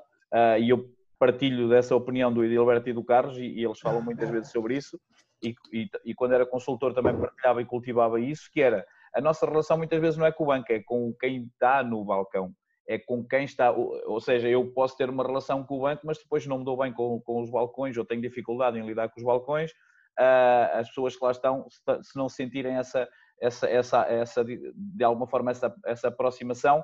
[0.59, 4.29] e eu partilho dessa opinião do Edilberto e do Carlos, e, e eles falam muitas
[4.29, 4.99] vezes sobre isso,
[5.41, 9.45] e, e, e quando era consultor também partilhava e cultivava isso, que era a nossa
[9.45, 12.51] relação muitas vezes não é com o banco, é com quem está no balcão,
[12.87, 16.17] é com quem está, ou seja, eu posso ter uma relação com o banco, mas
[16.17, 19.19] depois não me dou bem com, com os balcões, ou tenho dificuldade em lidar com
[19.19, 19.71] os balcões,
[20.19, 23.07] uh, as pessoas que lá estão, se não sentirem essa,
[23.39, 26.83] essa, essa, essa de alguma forma, essa, essa aproximação, uh,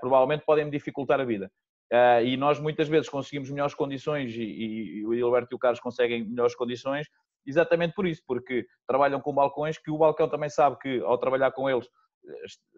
[0.00, 1.50] provavelmente podem me dificultar a vida.
[1.92, 5.58] Uh, e nós muitas vezes conseguimos melhores condições e, e, e o Gilberto e o
[5.58, 7.06] Carlos conseguem melhores condições
[7.48, 11.50] exatamente por isso, porque trabalham com balcões que o balcão também sabe que ao trabalhar
[11.52, 11.88] com eles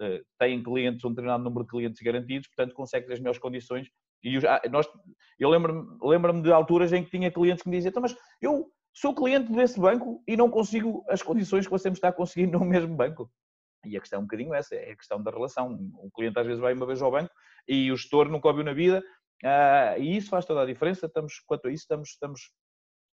[0.01, 3.89] eh, têm clientes, um determinado número de clientes garantidos, portanto consegue as melhores condições.
[4.23, 4.89] E ah, nós,
[5.39, 8.71] eu lembro-me lembro de alturas em que tinha clientes que me diziam, então, mas eu
[8.95, 12.47] sou cliente desse banco e não consigo as condições que você me está a conseguir
[12.47, 13.29] no mesmo banco.
[13.85, 15.79] E a questão é um bocadinho essa, é a questão da relação.
[15.99, 17.33] O cliente às vezes vai uma vez ao banco
[17.67, 19.03] e o gestor nunca ouviu na vida,
[19.45, 21.07] uh, e isso faz toda a diferença.
[21.07, 22.41] Estamos, quanto a isso, estamos, estamos,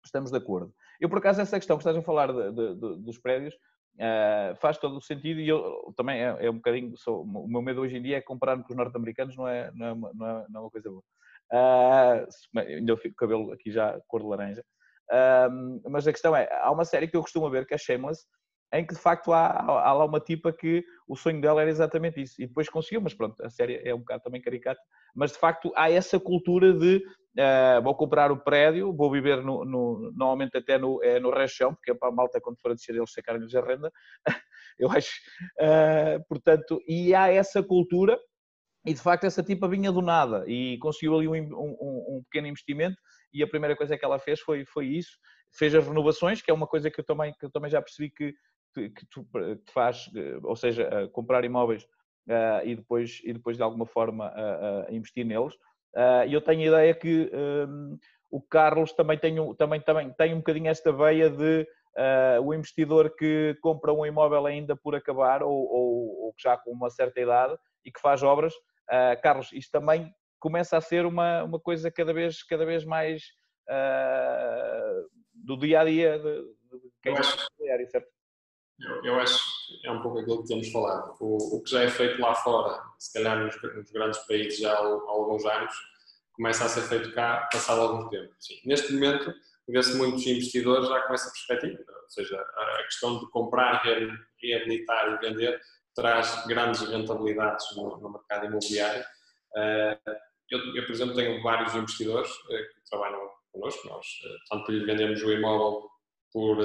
[0.06, 0.74] estamos de acordo.
[1.00, 4.56] Eu, por acaso, essa questão que estás a falar de, de, de, dos prédios uh,
[4.58, 6.98] faz todo o sentido e eu também é, é um bocadinho.
[6.98, 9.86] Sou, o meu medo hoje em dia é comparar-me com os norte-americanos, não é, não,
[9.86, 11.04] é uma, não, é, não é uma coisa boa.
[11.50, 14.64] Uh, ainda eu fico cabelo aqui já cor de laranja.
[15.10, 18.26] Um, mas a questão é, há uma série que eu costumo ver, que é Shameless,
[18.74, 22.22] em que de facto há, há, lá uma tipa que o sonho dela era exatamente
[22.22, 22.42] isso.
[22.42, 24.82] E depois conseguiu, mas pronto, a série é um bocado também caricata.
[25.16, 29.64] Mas de facto há essa cultura de uh, vou comprar o prédio, vou viver no,
[29.64, 32.96] no, normalmente até no, é no rechão, porque para a malta quando for a descer
[32.96, 33.92] eles sacarem-lhes a renda.
[34.78, 35.12] Eu acho,
[35.60, 38.20] uh, portanto, e há essa cultura
[38.88, 42.48] e de facto essa tipa vinha do nada e conseguiu ali um, um, um, pequeno
[42.48, 42.96] investimento
[43.34, 45.12] e a primeira coisa que ela fez foi, foi isso.
[45.52, 48.10] Fez as renovações, que é uma coisa que eu também, que eu também já percebi
[48.10, 48.34] que,
[48.74, 49.28] que tu
[49.66, 50.10] que faz,
[50.44, 51.88] ou seja, comprar imóveis
[52.28, 55.56] uh, e, depois, e depois de alguma forma uh, uh, investir neles.
[56.28, 57.98] E eu tenho a ideia que um,
[58.30, 61.68] o Carlos também tem, também, também tem um bocadinho esta veia de
[62.44, 66.92] o investidor que compra um imóvel ainda por acabar ou, ou, ou já com uma
[66.92, 68.54] certa idade e que faz obras.
[69.24, 73.24] Carlos, isto também começa a ser uma, uma coisa cada vez, cada vez mais
[75.34, 78.17] do dia a dia de, de quem é certo?
[78.80, 81.16] Eu, eu, acho que é um pouco aquilo que temos falado.
[81.20, 84.72] O, o que já é feito lá fora, se calhar nos, nos grandes países já
[84.72, 85.74] há, há, alguns anos,
[86.34, 88.32] começa a ser feito cá passado algum tempo.
[88.40, 88.56] Sim.
[88.66, 89.34] Neste momento,
[89.68, 93.82] vê-se muitos investidores já com essa perspectiva, ou seja, a questão de comprar,
[94.42, 95.60] reabilitar e vender
[95.96, 99.04] traz grandes rentabilidades no, no mercado imobiliário.
[99.56, 100.00] Eh,
[100.52, 103.20] eu, eu, por exemplo, tenho vários investidores eh, que trabalham
[103.52, 105.90] connosco, nós eh, tanto lhe vendemos o imóvel
[106.32, 106.58] por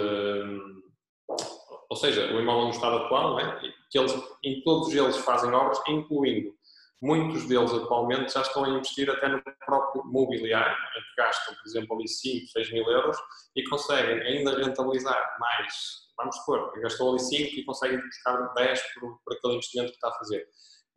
[1.92, 3.61] ou seja, o imóvel no estado atual, é?
[3.90, 6.55] que eles, em todos eles fazem obras, incluindo
[7.02, 11.96] muitos deles atualmente já estão a investir até no próprio mobiliário, que gastam, por exemplo,
[11.96, 13.18] ali 5, 6 mil euros
[13.55, 15.74] e conseguem ainda rentabilizar mais,
[16.16, 20.09] vamos supor, gastou ali 5 e conseguem buscar 10 por, por aquele investimento que está
[20.09, 20.48] a fazer.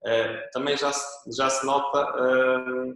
[0.06, 2.94] Uh, também já se, já se nota uh,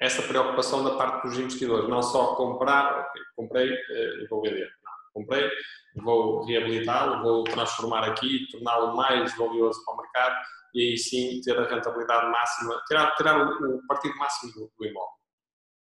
[0.00, 4.72] essa preocupação da parte dos investidores, não só comprar, okay, comprei uh, e vou vender.
[5.12, 5.50] Comprei,
[5.96, 10.36] vou reabilitá-lo, vou transformar aqui, torná-lo mais valioso para o mercado
[10.74, 14.86] e aí sim ter a rentabilidade máxima, tirar, tirar o, o partido máximo do, do
[14.86, 15.20] imóvel.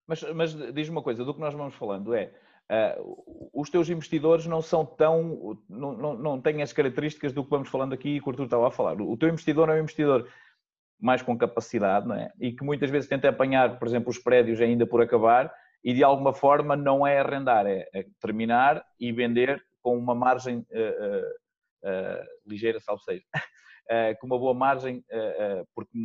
[0.06, 2.32] Mas, mas diz-me uma coisa, do que nós vamos falando é,
[2.70, 7.50] uh, os teus investidores não são tão, não, não, não têm as características do que
[7.50, 9.00] vamos falando aqui e o Arthur estava a falar.
[9.00, 10.28] O teu investidor é um investidor
[11.00, 12.32] mais com capacidade, não é?
[12.40, 15.52] E que muitas vezes tenta apanhar, por exemplo, os prédios ainda por acabar
[15.85, 20.59] e de alguma forma não é arrendar, é, é terminar e vender com uma margem
[20.59, 23.23] uh, uh, ligeira, salvo seja,
[24.21, 25.05] com uma boa margem,
[25.75, 25.99] porque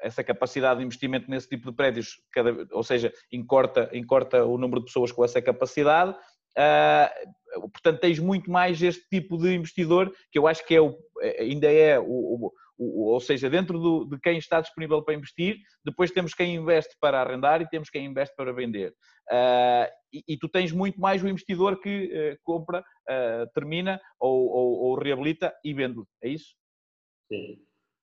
[0.00, 4.80] essa capacidade de investimento nesse tipo de prédios, cada, ou seja, encorta, encorta o número
[4.80, 6.16] de pessoas com essa capacidade.
[7.72, 10.96] Portanto, tens muito mais este tipo de investidor que eu acho que é o,
[11.38, 16.34] ainda é o, ou seja, dentro do, de quem está disponível para investir, depois temos
[16.34, 18.90] quem investe para arrendar e temos quem investe para vender.
[19.30, 24.48] Uh, e, e, tu tens muito mais o investidor que uh, compra, uh, termina ou,
[24.48, 26.54] ou, ou, reabilita e vende, é isso?
[27.32, 27.58] Sim.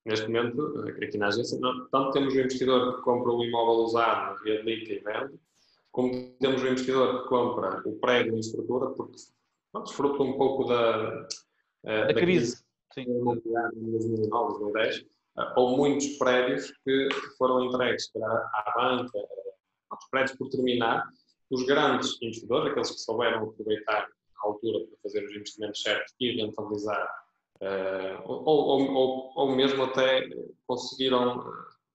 [0.06, 1.58] Neste momento, aqui na agência,
[1.90, 5.40] tanto temos o investidor que compra o imóvel usado, reabilita e vende,
[5.92, 9.16] como temos o investidor que compra o prédio em estrutura, porque
[9.86, 11.28] desfruta um pouco da,
[11.84, 12.26] da, da crise.
[12.26, 12.63] crise
[12.94, 13.02] Sim.
[13.02, 15.06] em 2009, 2010,
[15.56, 19.20] ou muitos prédios que foram entregues à banca,
[19.90, 21.04] aos prédios por terminar,
[21.50, 24.08] os grandes investidores, aqueles que souberam aproveitar
[24.44, 27.08] a altura para fazer os investimentos certos e rentabilizar,
[27.62, 30.28] uh, ou, ou, ou, ou, mesmo até
[30.68, 31.44] conseguiram,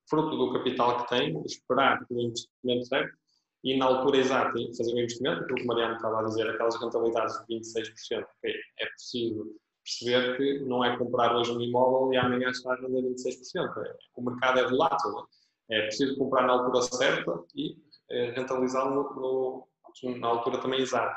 [0.08, 3.16] fruto do capital que têm, esperar pelo investimento certo
[3.64, 6.80] e na altura exata fazer o investimento, aquilo que o Mariano estava a dizer, aquelas
[6.80, 9.46] rentabilidades de 26%, okay, é possível
[9.88, 13.87] perceber que não é comprar hoje um imóvel e amanhã está a vender 26%.
[13.87, 15.27] É, o mercado é volátil.
[15.70, 15.79] É?
[15.79, 17.77] é preciso comprar na altura certa e
[18.11, 19.66] é, rentabilizá-lo
[20.18, 21.16] na altura também exata.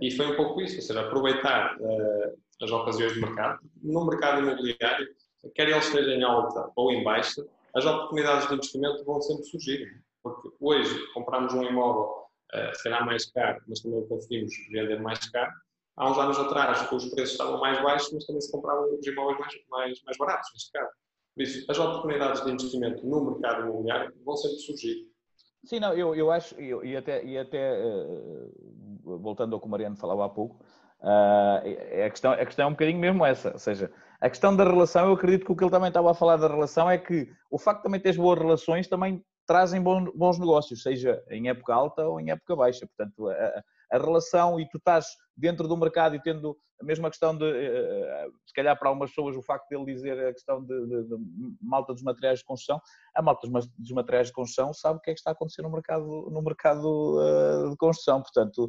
[0.00, 3.58] E foi um pouco isso, ou seja, aproveitar uh, as ocasiões de mercado.
[3.82, 5.08] No mercado imobiliário,
[5.54, 10.02] quer ele esteja em alta ou em baixa, as oportunidades de investimento vão sempre surgir.
[10.22, 12.12] Porque hoje compramos um imóvel,
[12.54, 15.52] uh, será mais caro, mas também conseguimos vender mais caro
[15.96, 19.38] há uns anos atrás os preços estavam mais baixos, mas também se compravam os imóveis
[19.38, 20.90] mais, mais, mais baratos, neste caso.
[21.34, 25.12] Por isso, as oportunidades de investimento no mercado imobiliário vão sempre surgir.
[25.64, 29.70] Sim, não, eu, eu acho, eu, e até, e até uh, voltando ao que o
[29.70, 30.64] Mariano falava há pouco,
[31.00, 33.90] uh, a, questão, a questão é um bocadinho mesmo essa, ou seja,
[34.20, 36.48] a questão da relação, eu acredito que o que ele também estava a falar da
[36.48, 41.22] relação é que o facto de também teres boas relações também trazem bons negócios, seja
[41.30, 42.86] em época alta ou em época baixa.
[42.86, 43.62] Portanto, a,
[43.92, 47.44] a relação e tu estás dentro do mercado e tendo a mesma questão de,
[48.44, 51.16] se calhar para algumas pessoas, o facto de ele dizer a questão de, de, de
[51.60, 52.80] malta dos materiais de construção,
[53.14, 53.46] a malta
[53.78, 56.42] dos materiais de construção sabe o que é que está a acontecer no mercado, no
[56.42, 58.68] mercado de construção, portanto,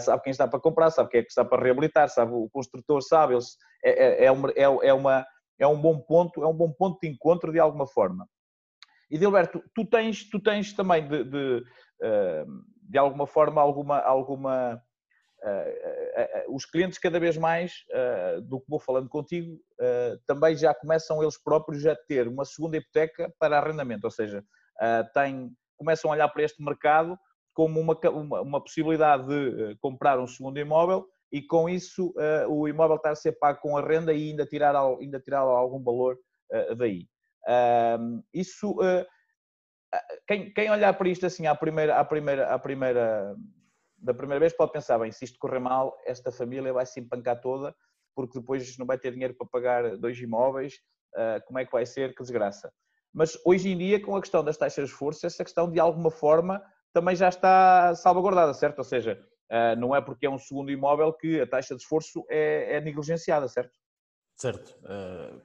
[0.00, 3.00] sabe quem está para comprar, sabe quem é que está para reabilitar, sabe o construtor
[3.00, 3.38] sabe,
[3.84, 5.24] é, é, é, é, uma,
[5.58, 8.26] é um bom ponto, é um bom ponto de encontro de alguma forma.
[9.08, 11.62] E Dilberto, tu tens, tu tens também de, de,
[12.82, 14.82] de alguma forma alguma, alguma
[15.42, 17.84] uh, uh, os clientes cada vez mais,
[18.44, 19.58] do que vou falando contigo,
[20.26, 24.44] também já começam eles próprios a ter uma segunda hipoteca para arrendamento, ou seja,
[25.14, 27.18] têm, começam a olhar para este mercado
[27.54, 32.14] como uma, uma, uma, possibilidade de comprar um segundo imóvel e com isso
[32.48, 35.82] o imóvel estar a ser pago com a renda e ainda tirar, ainda tirar algum
[35.82, 36.18] valor
[36.76, 37.06] daí.
[38.32, 38.76] isso,
[40.26, 43.36] quem, quem olhar para isto assim à primeira, à primeira, à primeira
[44.02, 47.40] da primeira vez pode pensar, bem, se isto correr mal, esta família vai se empancar
[47.40, 47.74] toda,
[48.14, 50.74] porque depois não vai ter dinheiro para pagar dois imóveis,
[51.14, 52.14] uh, como é que vai ser?
[52.14, 52.72] Que desgraça.
[53.14, 56.10] Mas hoje em dia, com a questão das taxas de esforço, essa questão de alguma
[56.10, 56.60] forma
[56.92, 58.78] também já está salvaguardada, certo?
[58.78, 62.24] Ou seja, uh, não é porque é um segundo imóvel que a taxa de esforço
[62.28, 63.78] é, é negligenciada, certo?
[64.36, 64.76] Certo.
[64.80, 65.40] Uh,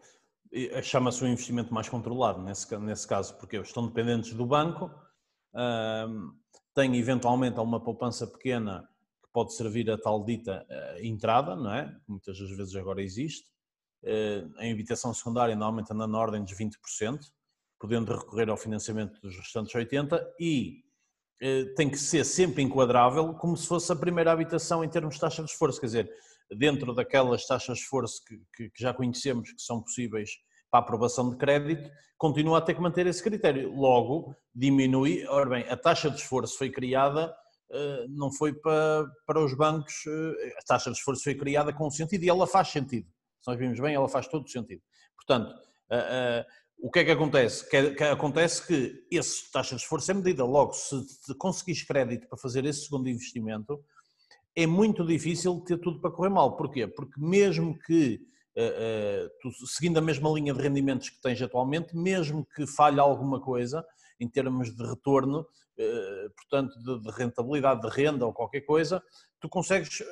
[0.82, 4.90] Chama-se um investimento mais controlado nesse, nesse caso, porque estão dependentes do banco.
[6.74, 8.88] Tem eventualmente uma poupança pequena
[9.24, 11.88] que pode servir a tal dita uh, entrada, não é?
[11.88, 13.48] Que muitas das vezes agora existe.
[14.04, 17.20] Uh, em habitação secundária normalmente anda na ordem dos 20%,
[17.80, 20.84] podendo recorrer ao financiamento dos restantes 80% e
[21.76, 25.44] tem que ser sempre enquadrável como se fosse a primeira habitação em termos de taxa
[25.44, 26.12] de esforço, quer dizer,
[26.56, 30.32] dentro daquelas taxas de esforço que, que, que já conhecemos que são possíveis
[30.70, 33.74] para aprovação de crédito, continua a ter que manter esse critério.
[33.74, 35.26] Logo, diminui.
[35.28, 37.34] Ora bem, a taxa de esforço foi criada,
[37.72, 41.90] eh, não foi para, para os bancos, eh, a taxa de esforço foi criada com
[41.90, 43.08] sentido e ela faz sentido.
[43.42, 44.82] Se nós vimos bem, ela faz todo sentido.
[45.16, 45.54] Portanto,
[45.92, 46.46] eh,
[46.80, 47.68] o que é que acontece?
[47.70, 50.44] Que, acontece que essa taxa de esforço é medida.
[50.44, 51.04] Logo, se
[51.38, 53.84] conseguires crédito para fazer esse segundo investimento,
[54.58, 56.58] é muito difícil ter tudo para correr mal.
[56.58, 56.88] Porquê?
[56.88, 58.20] Porque mesmo que
[58.56, 63.40] eh, eh, seguindo a mesma linha de rendimentos que tens atualmente, mesmo que falhe alguma
[63.40, 63.86] coisa
[64.20, 65.46] em termos de retorno,
[65.78, 69.00] eh, portanto, de, rentabilidade de renda ou qualquer coisa,
[69.40, 70.04] tu consegues,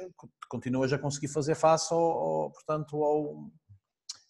[0.48, 3.50] continuas a conseguir fazer face ao, ao portanto, ao,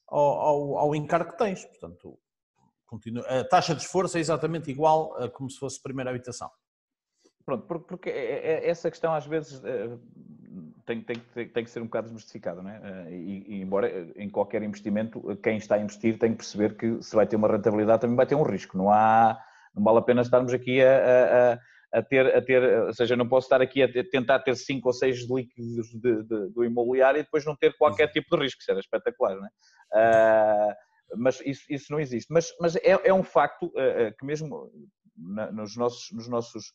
[0.08, 1.66] ao, ao, encargo que tens.
[1.66, 2.18] Portanto,
[2.86, 6.50] continua, a taxa de esforço é exatamente igual a como se fosse primeira habitação.
[7.46, 9.62] Pronto, porque essa questão às vezes
[10.86, 12.80] tem, tem, tem, que ser um bocado desmistificado, não é?
[12.84, 16.38] Eh, e, e, embora eh, em qualquer investimento, eh, quem está a investir tem que
[16.38, 18.78] perceber que se vai ter uma rentabilidade também vai ter um risco.
[18.78, 19.38] Não há,
[19.76, 21.54] não vale a pena estarmos aqui a,
[21.94, 24.90] a, a ter, a ter, ou seja, não posso estar aqui a tentar ter cinco
[24.90, 28.62] ou seis líquidos de, de, do imobiliário e depois não ter qualquer tipo de risco,
[28.62, 30.72] isso era espetacular, não é?
[30.72, 30.76] Uh,
[31.18, 32.32] mas isso, isso não existe.
[32.32, 34.72] Mas, mas é, é um facto uh, que mesmo
[35.18, 36.74] na, nos nossos, nos nossos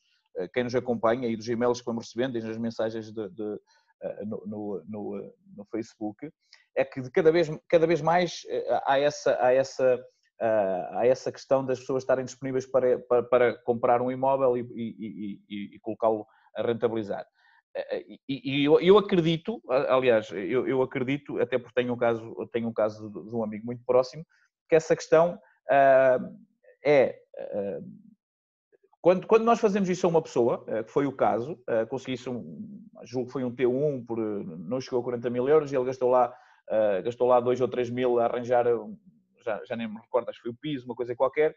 [0.53, 3.59] quem nos acompanha e dos e-mails que vamos recebendo e nas mensagens de, de,
[4.03, 6.31] eh, no, no, no, no, Facebook,
[6.75, 10.03] é que cada, vez, cada vez mais eh, há essa, há, essa,
[10.41, 14.61] eh, há essa questão das pessoas estarem disponíveis para, para, para comprar um imóvel e,
[14.61, 16.27] e, e, e colocá-lo
[16.57, 17.27] a rentabilizar.
[18.29, 22.73] E, eu, eu, acredito, aliás, eu, eu, acredito, até porque tenho um caso, tenho um
[22.73, 24.25] caso de um amigo muito próximo,
[24.69, 25.39] que essa questão
[26.85, 27.17] é
[29.03, 32.29] quando, quando nós fazemos isso a uma pessoa, eh, que foi o caso, eh, consegui-se
[32.29, 35.87] um, julgo que foi um T1 por, não chegou a 40 mil euros e ele
[35.87, 36.29] gastou lá,
[36.69, 38.67] uh, gastou lá 2 ou 3 mil a arranjar,
[39.43, 41.55] já, já nem me recordo, acho que foi o piso, uma coisa qualquer.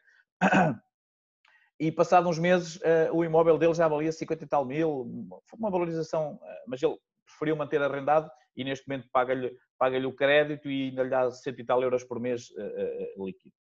[1.79, 2.79] E passados uns meses
[3.11, 7.57] o imóvel dele já valia 50 e tal mil, foi uma valorização, mas ele preferiu
[7.57, 11.63] manter arrendado e neste momento paga-lhe paga o crédito e ainda lhe dá 100 e
[11.65, 12.53] tal euros por mês
[13.17, 13.53] líquido.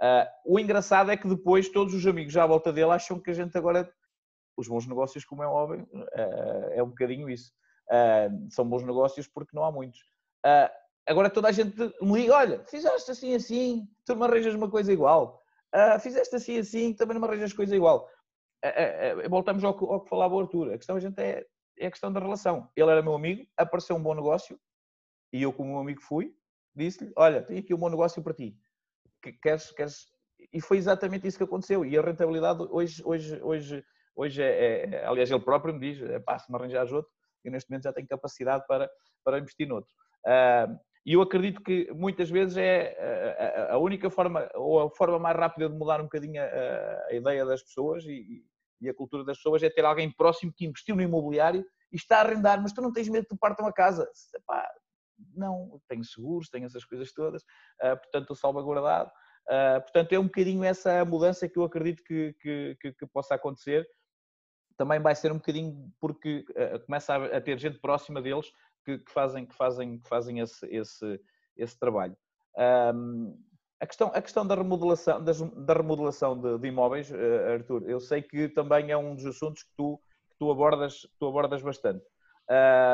[0.00, 3.34] Uh, o engraçado é que depois todos os amigos à volta dele acham que a
[3.34, 3.92] gente agora,
[4.56, 7.52] os bons negócios, como é óbvio, uh, é um bocadinho isso.
[7.86, 10.00] Uh, são bons negócios porque não há muitos.
[11.06, 14.90] agora toda a gente me liga, olha, fizeste assim assim, tu me arranjas uma coisa
[14.90, 15.42] igual.
[16.00, 18.08] fizeste assim assim, também não me arranjas coisa igual.
[19.28, 20.72] voltamos ao que, ao que falava o Arthur.
[20.72, 21.44] A questão a gente é,
[21.78, 22.70] é a questão da relação.
[22.74, 24.58] Ele era meu amigo, apareceu um bom negócio
[25.30, 26.34] e eu, como meu amigo fui,
[26.74, 28.56] disse-lhe, olha, tenho aqui um bom negócio para ti
[29.42, 30.06] queres, queres...
[30.52, 31.84] E foi exatamente isso que aconteceu.
[31.84, 33.84] E a rentabilidade hoje, hoje, hoje,
[34.16, 37.06] hoje é, é aliás, ele próprio me diz, é pá, se me outro,
[37.44, 38.90] eu neste momento já tenho capacidade para,
[39.24, 39.90] para investir noutro.
[40.26, 45.36] Uh, e eu acredito que muitas vezes é a, única forma, ou a forma mais
[45.36, 48.44] rápida de mudar um bocadinho a, a ideia das pessoas e,
[48.80, 52.18] e, a cultura das pessoas é ter alguém próximo que investiu no imobiliário e está
[52.18, 54.08] a arrendar, mas tu não tens medo que te partam a casa.
[54.34, 54.70] Epá,
[55.34, 59.10] não, tenho seguros, tenho essas coisas todas, uh, portanto estou salvaguardado.
[59.48, 63.34] Uh, portanto, é um bocadinho essa mudança que eu acredito que, que, que, que possa
[63.34, 63.88] acontecer.
[64.76, 68.50] Também vai ser um bocadinho porque uh, começa a, a, ter gente próxima deles
[68.84, 71.20] que, que, fazem, que fazem, que fazem esse, esse,
[71.56, 72.16] esse trabalho.
[72.94, 73.36] Um,
[73.80, 77.98] a questão, a questão da remodelação, da, da remodelação de, de imóveis, uh, Arthur, eu
[77.98, 80.00] sei que também é um dos assuntos que tu,
[80.30, 82.04] que tu, abordas, tu abordas bastante.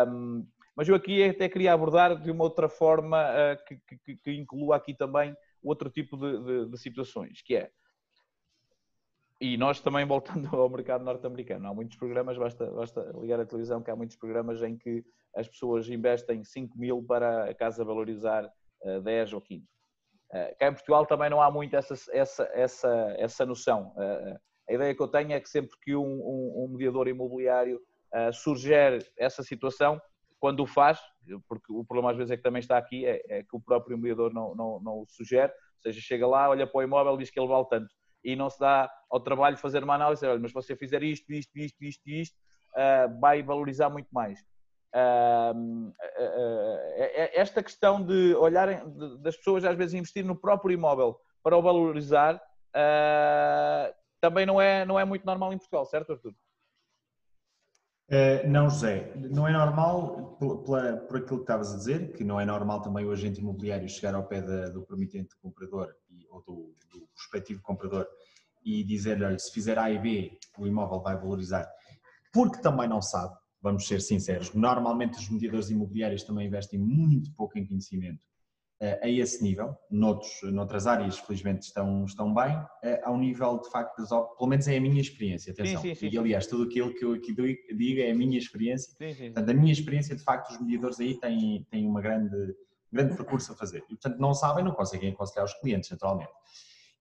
[0.08, 0.46] Um,
[0.76, 4.76] mas eu aqui até queria abordar de uma outra forma uh, que, que, que, inclua
[4.76, 7.70] aqui também outro tipo de, de, de, situações, que é,
[9.40, 13.82] e nós também voltando ao mercado norte-americano, há muitos programas, basta, basta ligar a televisão
[13.82, 15.04] que há muitos programas em que
[15.34, 18.44] as pessoas investem 5 mil para a casa valorizar
[18.82, 19.62] uh, 10 ou 15.
[19.62, 23.92] Uh, cá em Portugal também não há muito essa, essa, essa, essa noção.
[23.96, 27.80] Uh, a ideia que eu tenho é que sempre que um, um, um mediador imobiliário
[28.12, 30.00] uh, surgir essa situação,
[30.38, 31.00] quando o faz,
[31.48, 33.96] porque o problema às vezes é que também está aqui, é, é que o próprio
[33.96, 37.30] mediador não, não, não o sugere, ou seja, chega lá, olha para o imóvel, diz
[37.30, 40.50] que ele vale tanto, e não se dá ao trabalho de fazer uma análise, mas
[40.50, 42.36] se você fizer isto, isto, isto, isto, isto,
[42.74, 44.40] uh, vai valorizar muito mais.
[44.94, 46.78] Uh, uh,
[47.34, 48.80] esta questão de olharem,
[49.20, 52.40] das pessoas às vezes investir no próprio imóvel para o valorizar,
[54.20, 56.34] também não é, não é muito normal em Portugal, certo Artur?
[58.08, 62.40] Uh, não, José, não é normal, por, por aquilo que estavas a dizer, que não
[62.40, 66.40] é normal também o agente imobiliário chegar ao pé da, do permitente comprador e, ou
[66.42, 68.06] do, do prospectivo comprador
[68.64, 71.68] e dizer-lhe, se fizer A e B, o imóvel vai valorizar,
[72.32, 77.58] porque também não sabe, vamos ser sinceros, normalmente os mediadores imobiliários também investem muito pouco
[77.58, 78.20] em conhecimento
[78.80, 83.96] a esse nível, noutros, noutras áreas felizmente estão, estão bem, eh, ao nível de facto,
[83.96, 86.92] das, pelo menos é a minha experiência, atenção, sim, sim, sim, e aliás tudo aquilo
[86.92, 90.60] que eu aqui digo é a minha experiência, portanto a minha experiência de facto os
[90.60, 92.54] mediadores aí têm, têm uma grande,
[92.92, 93.82] grande percurso a fazer.
[93.88, 96.32] E portanto não sabem, não conseguem aconselhar os clientes naturalmente.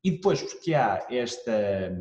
[0.02, 1.92] E depois porque há esta,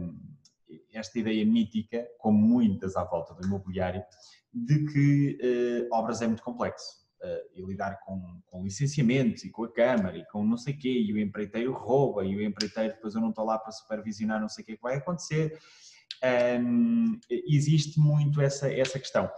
[0.93, 4.05] esta ideia mítica, como muitas à volta do imobiliário,
[4.53, 7.03] de que uh, obras é muito complexo
[7.55, 10.91] e lidar com, com licenciamentos e com a Câmara e com não sei o quê,
[10.91, 14.49] e o empreiteiro rouba, e o empreiteiro depois eu não estou lá para supervisionar não
[14.49, 15.59] sei o que que vai acontecer.
[16.61, 19.31] Um, existe muito essa, essa questão.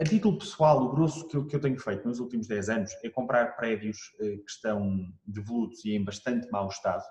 [0.00, 2.90] A título pessoal, o grosso que eu, que eu tenho feito nos últimos 10 anos
[3.02, 7.04] é comprar prédios eh, que estão devolutos e em bastante mau estado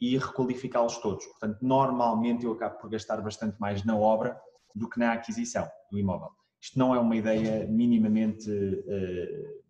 [0.00, 1.26] e requalificá-los todos.
[1.26, 4.40] Portanto, normalmente eu acabo por gastar bastante mais na obra
[4.72, 6.30] do que na aquisição do imóvel.
[6.60, 9.62] Isto não é uma ideia minimamente uh,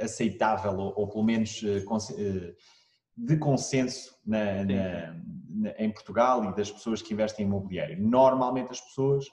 [0.00, 2.54] aceitável, ou, ou, pelo menos uh,
[3.16, 5.14] de consenso na, na,
[5.48, 8.00] na, em Portugal e das pessoas que investem em imobiliário.
[8.00, 9.26] Normalmente as pessoas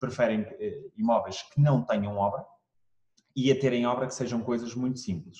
[0.00, 0.46] preferem
[0.96, 2.44] imóveis que não tenham obra
[3.34, 5.38] e a terem obra que sejam coisas muito simples.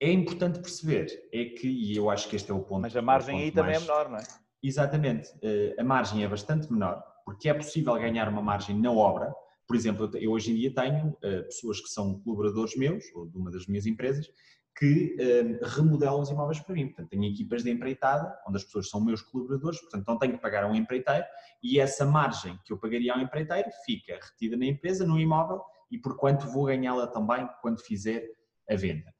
[0.00, 2.82] É importante perceber, é que, e eu acho que este é o ponto.
[2.82, 4.22] Mas a margem aí também é menor, não é?
[4.62, 5.30] Exatamente,
[5.78, 9.32] a margem é bastante menor, porque é possível ganhar uma margem na obra,
[9.70, 13.38] por exemplo, eu hoje em dia tenho uh, pessoas que são colaboradores meus, ou de
[13.38, 14.28] uma das minhas empresas,
[14.76, 16.86] que uh, remodelam os imóveis para mim.
[16.86, 20.40] Portanto, tenho equipas de empreitada, onde as pessoas são meus colaboradores, portanto, não tenho que
[20.40, 21.24] pagar a um empreiteiro
[21.62, 25.96] e essa margem que eu pagaria ao empreiteiro fica retida na empresa, no imóvel, e
[25.98, 28.26] por quanto vou ganhá-la também quando fizer
[28.68, 29.14] a venda.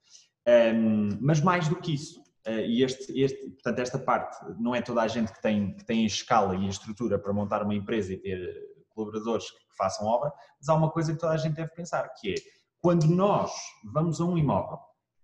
[0.74, 4.82] Um, mas mais do que isso, uh, e este, este, portanto, esta parte não é
[4.82, 8.16] toda a gente que tem, que tem escala e estrutura para montar uma empresa e
[8.16, 8.68] ter
[9.00, 9.46] colaboradores
[9.76, 12.34] façam obra, mas há uma coisa que toda a gente deve pensar, que é
[12.80, 13.52] quando nós
[13.92, 14.78] vamos a um imóvel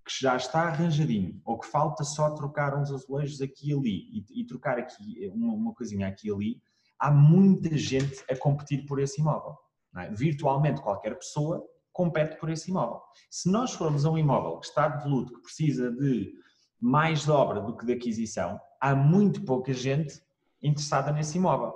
[0.06, 4.40] que já está arranjadinho ou que falta só trocar uns azulejos aqui e ali e,
[4.40, 6.62] e trocar aqui uma, uma, coisinha aqui e ali,
[6.98, 9.56] há muita gente a competir por esse imóvel.
[9.96, 10.10] É?
[10.10, 11.62] Virtualmente qualquer pessoa
[11.92, 13.00] compete por esse imóvel.
[13.30, 16.32] Se nós formos a um imóvel que está devoluto, que precisa de
[16.78, 20.22] mais de obra do que de aquisição, há muito pouca gente
[20.62, 21.74] interessada nesse imóvel.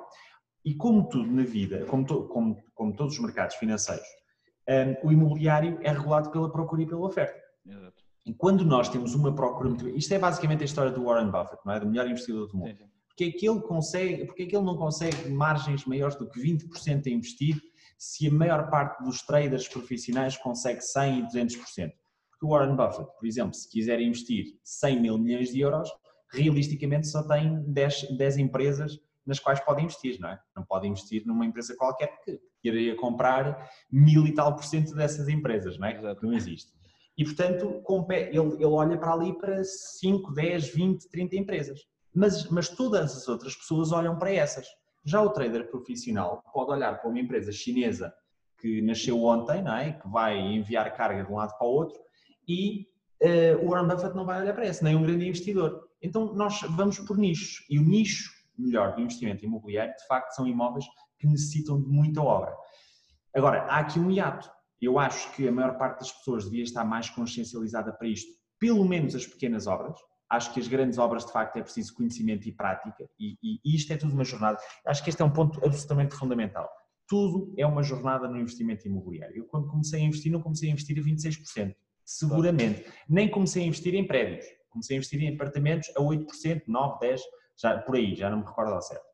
[0.65, 4.07] E como tudo na vida, como, to, como, como todos os mercados financeiros,
[4.69, 7.41] um, o imobiliário é regulado pela procura e pela oferta.
[7.67, 8.01] Exato.
[8.27, 9.89] E quando nós temos uma procura muito.
[9.89, 11.81] Isto é basicamente a história do Warren Buffett, não é?
[11.81, 12.71] Do melhor investidor do mundo.
[12.71, 12.91] Sim, sim.
[13.09, 16.41] Porque é que ele consegue, porque é que ele não consegue margens maiores do que
[16.41, 17.61] 20% a investir
[17.99, 21.57] se a maior parte dos traders profissionais consegue 100 e 200%?
[22.31, 25.91] Porque o Warren Buffett, por exemplo, se quiser investir 100 mil milhões de euros,
[26.33, 30.41] realisticamente só tem 10, 10 empresas nas quais pode investir, não é?
[30.57, 35.29] Não pode investir numa empresa qualquer que iria comprar mil e tal por cento dessas
[35.29, 35.97] empresas, não é?
[35.97, 36.25] Exato.
[36.25, 36.73] Não existe.
[37.16, 41.81] E, portanto, ele, ele olha para ali para 5, 10, 20, 30 empresas.
[42.14, 44.66] Mas, mas todas as outras pessoas olham para essas.
[45.05, 48.12] Já o trader profissional pode olhar para uma empresa chinesa
[48.59, 49.93] que nasceu ontem, não é?
[49.93, 51.99] que vai enviar carga de um lado para o outro,
[52.47, 52.87] e
[53.23, 55.89] uh, o Warren Buffett não vai olhar para esse, nem um grande investidor.
[56.03, 58.31] Então nós vamos por nichos, e o nicho
[58.61, 60.85] melhor de investimento imobiliário, de facto, são imóveis
[61.19, 62.55] que necessitam de muita obra.
[63.35, 64.51] Agora, há aqui um hiato.
[64.81, 68.85] Eu acho que a maior parte das pessoas devia estar mais consciencializada para isto, pelo
[68.85, 69.99] menos as pequenas obras.
[70.31, 73.75] Acho que as grandes obras, de facto, é preciso conhecimento e prática, e, e, e
[73.75, 74.59] isto é tudo uma jornada.
[74.87, 76.69] Acho que este é um ponto absolutamente fundamental.
[77.09, 79.37] Tudo é uma jornada no investimento imobiliário.
[79.37, 82.85] Eu, quando comecei a investir, não comecei a investir a 26%, seguramente.
[83.09, 84.47] Nem comecei a investir em prédios.
[84.71, 86.27] Comecei a investir em apartamentos a 8%,
[86.69, 87.19] 9%, 10%,
[87.61, 89.11] já, por aí, já não me recordo ao certo.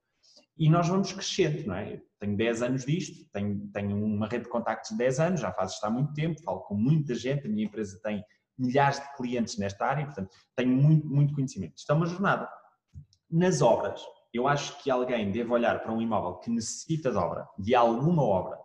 [0.58, 1.94] E nós vamos crescendo, não é?
[1.94, 5.52] Eu tenho 10 anos disto, tenho, tenho uma rede de contactos de 10 anos, já
[5.52, 8.24] faz isto há muito tempo, falo com muita gente, a minha empresa tem
[8.58, 11.76] milhares de clientes nesta área, portanto, tenho muito, muito conhecimento.
[11.76, 12.48] Isto é uma jornada.
[13.30, 17.46] Nas obras, eu acho que alguém deve olhar para um imóvel que necessita de obra,
[17.58, 18.58] de alguma obra,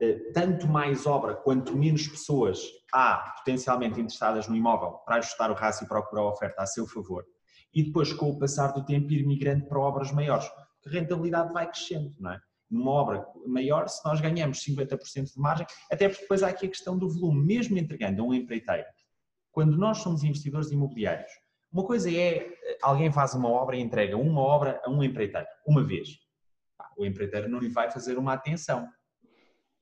[0.00, 2.62] eh, tanto mais obra quanto menos pessoas
[2.94, 6.86] há potencialmente interessadas no imóvel para ajustar o rácio e procurar a oferta a seu
[6.86, 7.26] favor
[7.72, 10.46] e depois, com o passar do tempo, ir migrando para obras maiores,
[10.86, 12.40] a rentabilidade vai crescendo, não é?
[12.70, 16.68] Numa obra maior, se nós ganhamos 50% de margem, até porque depois há aqui a
[16.68, 18.86] questão do volume, mesmo entregando a um empreiteiro.
[19.50, 21.30] Quando nós somos investidores imobiliários,
[21.72, 22.52] uma coisa é
[22.82, 26.18] alguém faz uma obra e entrega uma obra a um empreiteiro, uma vez.
[26.96, 28.88] O empreiteiro não lhe vai fazer uma atenção,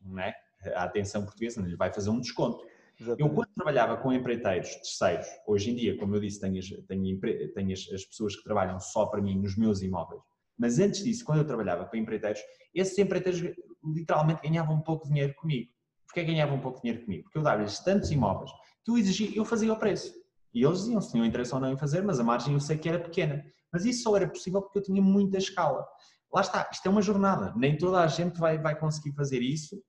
[0.01, 0.35] não é?
[0.75, 2.65] A atenção portuguesa não lhe vai fazer um desconto.
[3.01, 3.31] Exatamente.
[3.31, 7.21] Eu, quando trabalhava com empreiteiros terceiros, hoje em dia, como eu disse, tenho, as, tenho,
[7.55, 10.21] tenho as, as, pessoas que trabalham só para mim nos meus imóveis,
[10.59, 12.41] mas antes disso, quando eu trabalhava para empreiteiros,
[12.75, 13.41] esses empreiteiros
[13.85, 15.71] literalmente ganhavam um pouco de dinheiro comigo.
[16.07, 17.23] Porquê ganhavam um pouco de dinheiro comigo?
[17.25, 18.51] Porque eu dava-lhes tantos imóveis
[18.85, 20.13] que eu exigia, eu fazia o preço.
[20.53, 22.77] E eles diziam se tinham interesse ou não em fazer, mas a margem eu sei
[22.77, 23.45] que era pequena.
[23.73, 25.87] Mas isso só era possível porque eu tinha muita escala.
[26.33, 27.55] Lá está, isto é uma jornada.
[27.55, 29.81] Nem toda a gente vai, vai conseguir fazer isso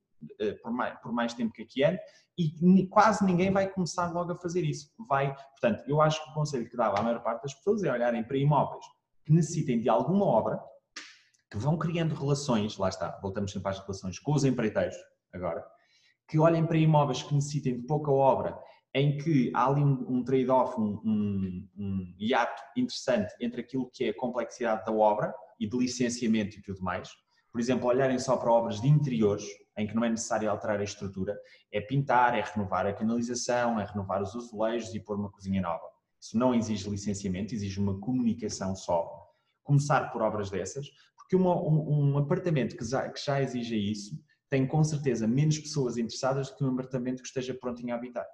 [0.61, 1.99] por mais, por mais tempo que aqui ande
[2.38, 4.89] e quase ninguém vai começar logo a fazer isso.
[5.09, 7.91] Vai, portanto, eu acho que o conselho que dava à maior parte das pessoas é
[7.91, 8.86] olharem para imóveis
[9.26, 10.59] que necessitem de alguma obra,
[11.51, 14.95] que vão criando relações, lá está, voltamos sempre às relações com os empreiteiros
[15.34, 15.63] agora,
[16.28, 18.57] que olhem para imóveis que necessitem de pouca obra,
[18.93, 24.05] em que há ali um, um trade-off, um, um, um hiato interessante entre aquilo que
[24.05, 27.09] é a complexidade da obra e de licenciamento e tudo mais.
[27.51, 29.45] Por exemplo, olharem só para obras de interiores,
[29.80, 31.40] em que não é necessário alterar a estrutura,
[31.72, 35.88] é pintar, é renovar a canalização, é renovar os azulejos e pôr uma cozinha nova.
[36.20, 39.28] Isso não exige licenciamento, exige uma comunicação só.
[39.64, 44.22] Começar por obras dessas, porque uma, um, um, apartamento que já, que já exija isso
[44.50, 48.26] tem com certeza menos pessoas interessadas do que um apartamento que esteja prontinho a habitar.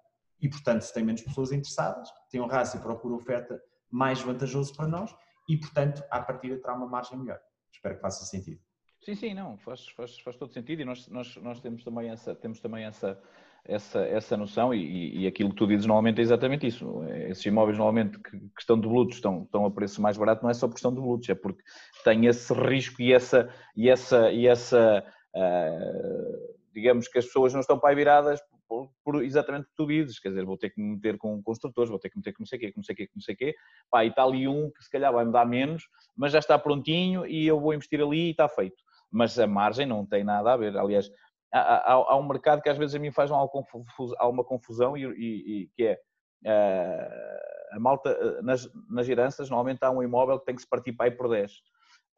[0.42, 5.14] E, portanto, se tem menos pessoas interessadas, tem um rácio procura-oferta mais vantajoso para nós
[5.48, 7.40] e, portanto, à partida terá uma margem melhor.
[7.72, 8.65] Espero que faça sentido.
[9.06, 12.34] Sim, sim, não, faz, faz, faz todo sentido e nós, nós, nós temos também essa,
[12.34, 13.22] temos também essa,
[13.64, 17.04] essa, essa noção e, e aquilo que tu dizes normalmente é exatamente isso.
[17.30, 20.56] Esses imóveis normalmente que, que estão devolutos estão, estão a preço mais barato, não é
[20.56, 21.62] só por questão de devolutos, é porque
[22.04, 27.62] tem esse risco e essa, e essa, e essa uh, digamos que as pessoas não
[27.62, 30.72] estão para aí viradas por, por, exatamente o que tu dizes, quer dizer, vou ter
[30.72, 32.80] que me meter com construtores, vou ter que meter com não sei o quê, com
[32.80, 33.56] não sei o quê, com não sei o quê,
[33.92, 35.84] pá, e está ali um que se calhar vai me dar menos,
[36.18, 38.85] mas já está prontinho e eu vou investir ali e está feito
[39.16, 40.78] mas a margem não tem nada a ver.
[40.78, 41.10] Aliás,
[41.54, 45.64] há, há, há um mercado que às vezes a mim faz alguma confusão, e, e,
[45.64, 46.00] e que é
[46.46, 50.70] uh, a malta, eh, nas, nas heranças, normalmente há um imóvel que tem que se
[50.70, 51.52] partir para aí por 10.
[51.52, 51.56] Uh,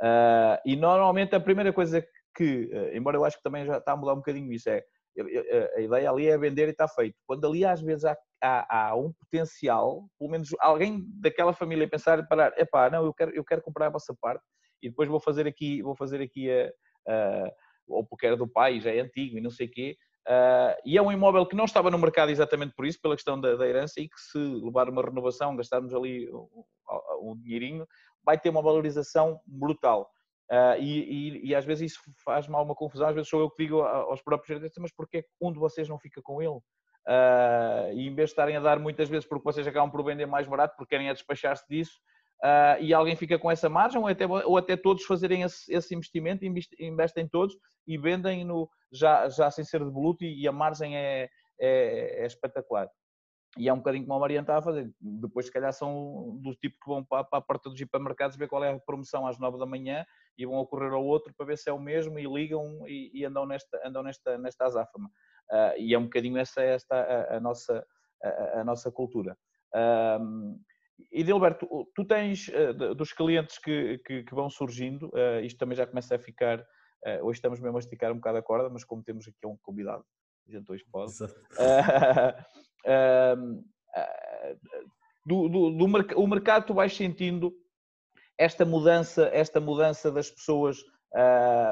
[0.01, 2.03] eh, e normalmente a primeira coisa
[2.35, 4.83] que, embora eu acho que também já está a mudar um bocadinho isso, é
[5.75, 7.15] a ideia ali é vender e está feito.
[7.25, 12.27] Quando ali às vezes há, há, há, um potencial, pelo menos alguém daquela família pensar,
[12.27, 14.43] parar, epá, não, eu quero, eu quero comprar a vossa parte
[14.81, 16.71] e depois vou fazer aqui, vou fazer aqui a,
[17.87, 19.97] ou porque era do pai, já é antigo e não sei o quê.
[20.27, 23.39] Uh, e é um imóvel que não estava no mercado exatamente por isso, pela questão
[23.39, 26.65] da, da herança, e que se levar uma renovação, gastarmos ali um,
[27.21, 27.87] um dinheirinho,
[28.25, 30.09] vai ter uma valorização brutal.
[30.51, 33.49] Uh, e, e, e, às vezes isso faz mal uma confusão, às vezes sou eu
[33.49, 36.59] que digo aos próprios gerentes, mas porquê um de vocês não fica com ele?
[37.07, 40.25] Uh, e em vez de estarem a dar muitas vezes porque vocês acabam por vender
[40.25, 41.99] mais barato, porque querem é despachar-se disso,
[42.43, 45.95] uh, e alguém fica com essa margem, ou até, ou até todos fazerem esse, esse
[45.95, 46.45] investimento,
[46.79, 51.29] investem todos e vendem no, já, já sem ser devoluto e, e a margem é,
[51.59, 52.89] é, é, espetacular.
[53.57, 54.91] E é um bocadinho como a Mariana está a fazer.
[54.99, 58.47] Depois, se calhar, são do tipo que vão para, para a porta dos hipermercados ver
[58.47, 60.05] qual é a promoção às 9 da manhã
[60.37, 63.25] e vão ocorrer ao outro para ver se é o mesmo e ligam e, e
[63.25, 65.09] andam nesta, andam nesta, nesta azáfama.
[65.49, 67.83] Uh, e é um bocadinho essa, esta a, a nossa,
[68.21, 69.35] a, a, nossa cultura.
[69.73, 70.59] Uh,
[71.11, 75.75] e Dilberto, tu tens uh, dos clientes que, que, que, vão surgindo, uh, isto também
[75.75, 76.65] já começa a ficar,
[77.05, 79.55] Uh, hoje estamos mesmo a esticar um bocado a corda, mas como temos aqui um
[79.57, 80.03] convidado,
[80.47, 81.13] a gente hoje pode.
[81.23, 81.27] Uh,
[85.25, 85.85] do, do, do,
[86.15, 87.53] o mercado tu vais sentindo
[88.37, 90.77] esta mudança, esta mudança das pessoas,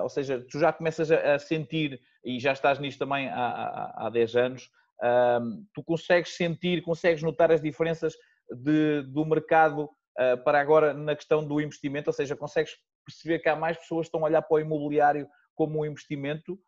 [0.02, 4.10] ou seja, tu já começas a, sentir, e já estás nisto também há, há, há
[4.10, 4.70] 10 anos,
[5.02, 8.16] uh, tu consegues sentir, consegues notar as diferenças
[8.52, 12.74] de, do mercado uh, para agora na questão do investimento, ou seja, consegues
[13.06, 16.60] perceber que há mais pessoas que estão a olhar para o imobiliário como um investimento,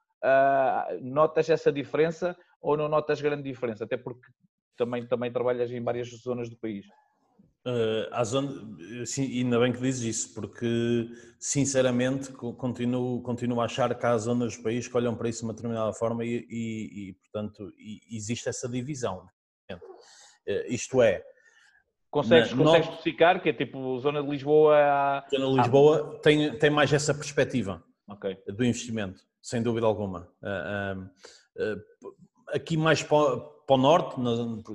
[1.02, 3.84] notas essa diferença ou não notas grande diferença?
[3.84, 4.28] Até porque
[4.78, 6.86] também, também trabalhas em várias zonas do país.
[7.68, 14.06] Uh, zona, sim, ainda bem que dizes isso, porque sinceramente continuo, continuo a achar que
[14.06, 17.14] há zonas do país que olham para isso de uma determinada forma e, e, e
[17.16, 19.28] portanto, e, existe essa divisão.
[19.70, 19.78] Uh,
[20.70, 21.22] isto é.
[22.18, 25.24] Consegues, na, consegues especificar que é tipo zona de Lisboa?
[25.30, 26.20] Zona de Lisboa ah.
[26.20, 28.36] tem, tem mais essa perspectiva okay.
[28.48, 30.28] do investimento, sem dúvida alguma.
[30.42, 31.80] Uh,
[32.48, 34.20] aqui mais para, para o norte,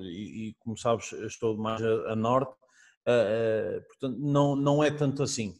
[0.05, 2.55] e, como sabes, estou mais a, a norte,
[3.89, 5.57] portanto, não, não é tanto assim.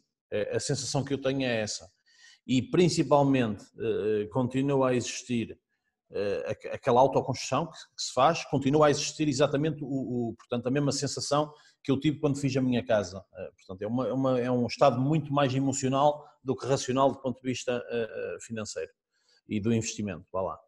[0.53, 1.91] a sensação que eu tenho é essa.
[2.47, 3.65] E principalmente
[4.31, 5.59] continua a existir
[6.73, 9.87] aquela autoconstrução que, que, se faz, continua a existir exatamente o,
[10.31, 11.53] o, portanto, a mesma sensação
[11.83, 13.25] que eu tive quando fiz a minha casa.
[13.57, 17.21] portanto, é, uma, é uma, é um estado muito mais emocional do que racional do
[17.21, 17.83] ponto de vista
[18.41, 18.91] financeiro
[19.49, 20.25] e do investimento.
[20.33, 20.59] Vá lá.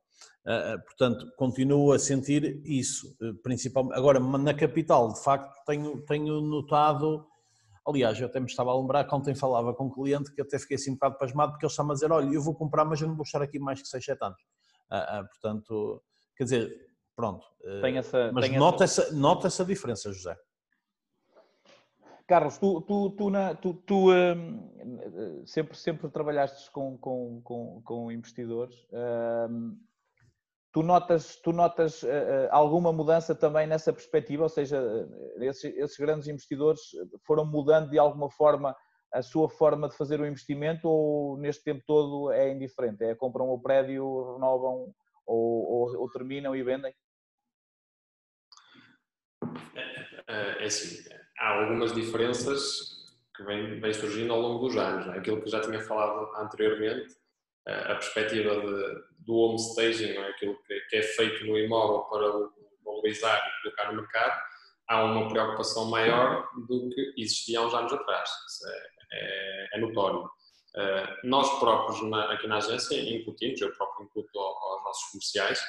[0.84, 3.96] Portanto, continuo a sentir isso, principalmente.
[3.96, 7.26] Agora, na capital, de facto, tenho, tenho notado.
[7.86, 10.58] Aliás, eu até me estava a lembrar que ontem falava com um cliente que até
[10.58, 13.00] fiquei assim um bocado pasmado, porque ele está-me a dizer: Olha, eu vou comprar, mas
[13.00, 14.40] eu não vou estar aqui mais que 6, 7 anos.
[15.30, 16.02] Portanto,
[16.36, 16.86] quer dizer,
[17.16, 17.46] pronto.
[17.80, 19.02] Tem essa, mas tem nota, essa...
[19.02, 20.36] Essa, nota essa diferença, José.
[22.26, 28.10] Carlos, tu, tu, tu, na, tu, tu um, sempre, sempre trabalhaste com, com, com, com
[28.10, 28.74] investidores.
[28.92, 29.78] Um,
[30.74, 34.42] Tu notas, tu notas uh, alguma mudança também nessa perspectiva?
[34.42, 36.80] Ou seja, eh, esses, esses, grandes investidores
[37.24, 38.74] foram mudando de alguma forma
[39.12, 43.04] a sua forma de fazer o investimento ou neste tempo todo é indiferente?
[43.04, 44.92] É compram o prédio, renovam
[45.24, 46.92] ou, ou, ou terminam e vendem?
[50.26, 51.08] É, é assim,
[51.38, 52.94] há algumas diferenças
[53.36, 55.06] que vêm, surgindo ao longo dos anos.
[55.08, 55.18] É?
[55.18, 57.14] Aquilo que já tinha falado anteriormente,
[57.66, 60.28] a perspectiva de, do home staging, é?
[60.28, 62.26] aquilo que, que, é feito no imóvel para
[62.84, 64.40] valorizar e colocar no mercado,
[64.88, 68.30] há uma preocupação maior do que existia há uns anos atrás.
[68.66, 70.28] É, é, é notório.
[70.76, 75.60] Uh, nós próprios, na, aqui na agência, incutimos, eu próprio incuto aos nossos comerciais,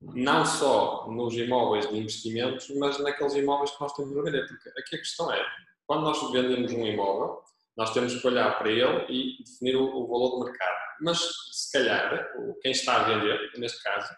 [0.00, 4.46] não só nos imóveis de investimentos, mas naqueles imóveis que nós temos a vender.
[4.46, 5.44] Porque aqui a questão é,
[5.86, 7.42] quando nós vendemos um imóvel,
[7.76, 11.18] nós temos que olhar para ele e definir o, valor do mercado mas
[11.52, 12.32] se calhar
[12.62, 14.14] quem está a vender, neste caso,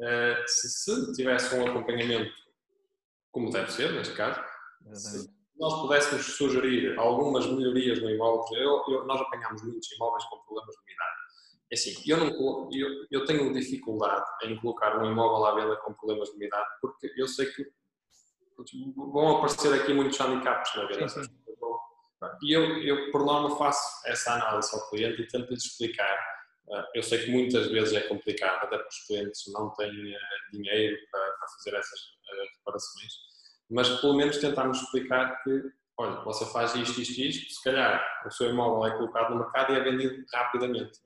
[0.00, 2.32] eh, se, se tivesse um acompanhamento
[3.30, 4.40] como deve ser, neste caso,
[4.92, 10.38] se nós pudéssemos sugerir algumas melhorias no imóvel, eu, eu, nós apanhamos muitos imóveis com
[10.40, 11.21] problemas de umidade.
[11.72, 15.94] É assim, eu, não, eu, eu tenho dificuldade em colocar um imóvel à venda com
[15.94, 17.66] problemas de umidade, porque eu sei que
[18.94, 21.08] vão aparecer aqui muitos handicaps na venda.
[21.08, 21.42] Sim, sim.
[22.42, 26.18] E eu, eu, por norma, faço essa análise ao cliente e tento-lhe explicar.
[26.70, 30.20] Ah, eu sei que muitas vezes é complicado, até porque os clientes não têm ah,
[30.52, 33.12] dinheiro para, fazer essas ah, reparações,
[33.70, 35.62] mas pelo menos tentarmos explicar que,
[35.96, 39.72] olha, você faz isto, isto, isto, se calhar o seu imóvel é colocado no mercado
[39.72, 41.00] e é vendido rapidamente.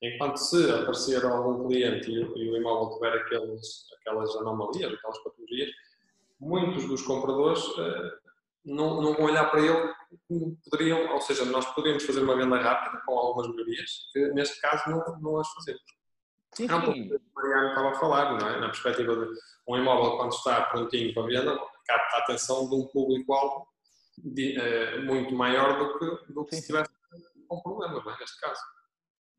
[0.00, 5.70] Enquanto se aparecer algum cliente e, o imóvel tiver aqueles, aquelas anomalias, aquelas patologias,
[6.40, 7.64] muitos dos compradores
[8.64, 9.94] não, não vão olhar para ele
[10.28, 14.60] como poderiam, ou seja, nós poderíamos fazer uma venda rápida com algumas melhorias, que neste
[14.60, 15.82] caso não, não as fazemos.
[16.54, 18.60] Sim, é um pouco que o Mariano estava a falar, não é?
[18.60, 19.32] na perspectiva de
[19.66, 23.68] um imóvel quando está prontinho para venda, capta a atenção de um público-alvo
[24.18, 26.90] uh, muito maior do que, do que se tivesse
[27.46, 28.18] com problemas, não é?
[28.18, 28.60] neste caso.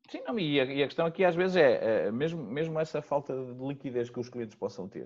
[0.10, 3.02] Sim, não, e, a, e, a, questão aqui às vezes é, é, mesmo, mesmo essa
[3.02, 5.06] falta de liquidez que os clientes possam ter.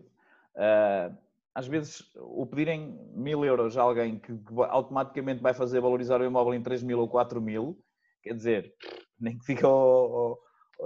[0.55, 1.15] Uh,
[1.53, 4.31] às vezes, o pedirem mil euros a alguém que
[4.69, 7.77] automaticamente vai fazer valorizar o imóvel em 3 mil ou 4 mil,
[8.23, 8.73] quer dizer,
[9.19, 10.39] nem que diga ao,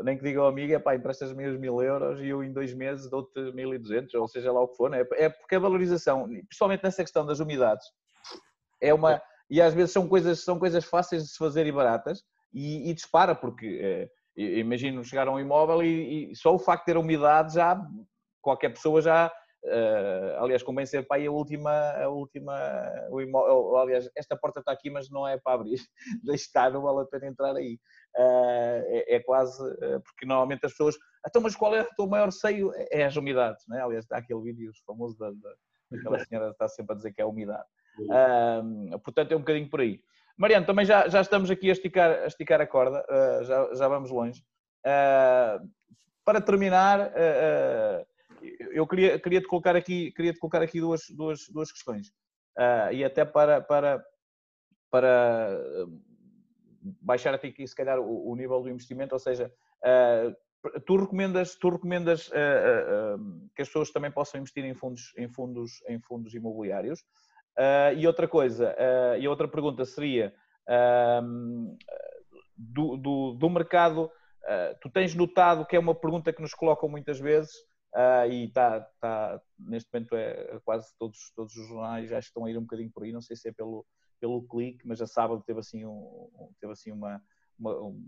[0.04, 2.74] nem que diga ao amigo, é pá, emprestas-me os mil euros e eu em dois
[2.74, 5.06] meses dou-te 1.200, ou seja lá o que for, né?
[5.14, 7.86] é porque a valorização, principalmente nessa questão das umidades,
[8.82, 12.24] é uma, e às vezes são coisas, são coisas fáceis de se fazer e baratas,
[12.58, 16.86] e, e dispara, porque é, imagino chegar a um imóvel e, e, só o facto
[16.86, 17.80] de ter umidade já,
[18.42, 19.32] qualquer pessoa já
[19.66, 22.56] Uh, aliás, convém ser para aí a última, a última
[23.10, 23.76] o imó...
[23.78, 25.82] aliás, esta porta está aqui, mas não é para abrir,
[26.24, 27.78] deixe estar, não vale a pena entrar aí.
[28.16, 30.96] Uh, é, é, quase, uh, porque normalmente as pessoas,
[31.28, 32.72] então, mas qual é o teu maior seio?
[32.76, 33.82] É, é as umidades, né?
[33.82, 35.54] aliás, está aquele vídeo famoso da, da,
[35.92, 37.68] daquela senhora que está sempre a dizer que é a umidade.
[39.04, 40.00] portanto, é um bocadinho por aí.
[40.38, 43.04] Mariano, também já, já estamos aqui a esticar a, esticar a corda,
[43.44, 44.44] já, já vamos longe.
[46.24, 47.12] para terminar,
[48.72, 52.10] eu queria, queria te colocar aqui, queria te colocar aqui duas, duas, duas questões.
[52.58, 54.04] Uh, e até para, para,
[54.90, 55.60] para
[57.02, 61.70] baixar aqui, se calhar, o, o nível do investimento, ou seja, uh, tu recomendas, tu
[61.70, 67.04] recomendas uh, que as pessoas também possam investir em fundos, em fundos, em fundos imobiliários.
[67.98, 68.76] E outra coisa,
[69.20, 70.34] e outra pergunta seria
[72.56, 74.12] do, do, do mercado,
[74.82, 77.52] tu tens notado que é uma pergunta que nos colocam muitas vezes,
[77.96, 82.52] Uh, e está, tá, neste momento é quase todos, todos os jornais já estão a
[82.52, 83.86] ir um bocadinho por aí, não sei se é pelo,
[84.20, 86.30] pelo clique, mas a sábado teve assim, um,
[86.60, 87.20] teve assim uma,
[87.58, 88.08] uma um,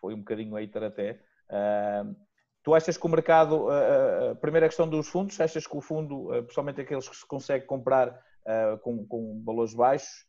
[0.00, 1.20] foi um bocadinho hater até.
[1.50, 2.14] Uh,
[2.62, 6.28] tu achas que o mercado, uh, a primeira questão dos fundos, achas que o fundo,
[6.44, 8.22] principalmente aqueles que se consegue comprar
[8.82, 10.24] com, com valores baixos,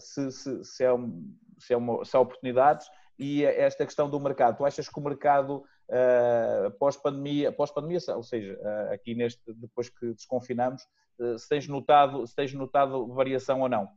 [0.00, 2.86] se, se, se, é um, se, é uma, se há oportunidades,
[3.18, 8.54] e esta questão do mercado, tu achas que o mercado uh, pós-pandemia, pós-pandemia, ou seja,
[8.54, 10.82] uh, aqui neste, depois que desconfinamos,
[11.18, 13.88] uh, se, tens notado, se tens notado variação ou não?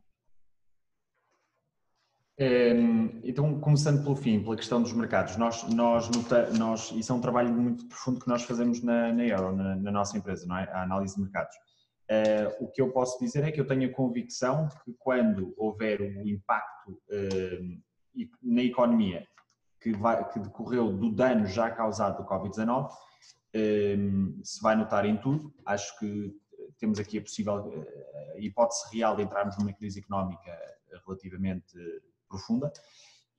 [3.22, 6.10] Então, começando pelo fim, pela questão dos mercados, nós, nós,
[6.58, 9.92] nós isso é um trabalho muito profundo que nós fazemos na, na Euro, na, na
[9.92, 10.64] nossa empresa, não é?
[10.72, 11.54] A análise de mercados.
[12.12, 16.02] Uh, o que eu posso dizer é que eu tenho a convicção que quando houver
[16.02, 19.26] o impacto uh, na economia
[19.80, 22.90] que, vai, que decorreu do dano já causado do Covid-19
[23.54, 25.54] ehm, se vai notar em tudo.
[25.64, 26.36] Acho que
[26.78, 27.86] temos aqui a possível
[28.36, 30.52] hipótese real de entrarmos numa crise económica
[31.06, 31.74] relativamente
[32.28, 32.70] profunda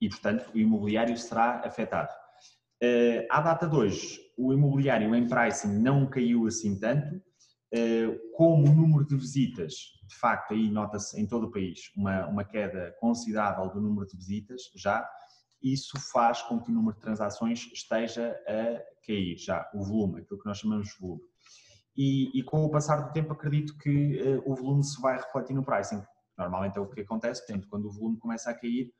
[0.00, 2.12] e, portanto, o imobiliário será afetado.
[2.86, 7.20] Eh, à data de hoje, o imobiliário em pricing não caiu assim tanto, eh,
[8.36, 9.74] como o número de visitas,
[10.06, 14.16] de facto, aí nota-se em todo o país uma, uma queda considerável do número de
[14.16, 15.08] visitas já,
[15.62, 20.38] isso faz com que o número de transações esteja a cair já, o volume, aquilo
[20.38, 21.22] que nós chamamos de volume.
[21.96, 25.54] E, e com o passar do tempo acredito que uh, o volume se vai refletir
[25.54, 26.02] no pricing.
[26.36, 28.92] Normalmente é o que acontece, portanto, quando o volume começa a cair,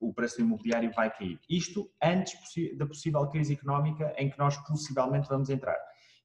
[0.00, 1.38] o preço do imobiliário vai cair.
[1.48, 2.34] Isto antes
[2.76, 5.76] da possível crise económica em que nós possivelmente vamos entrar.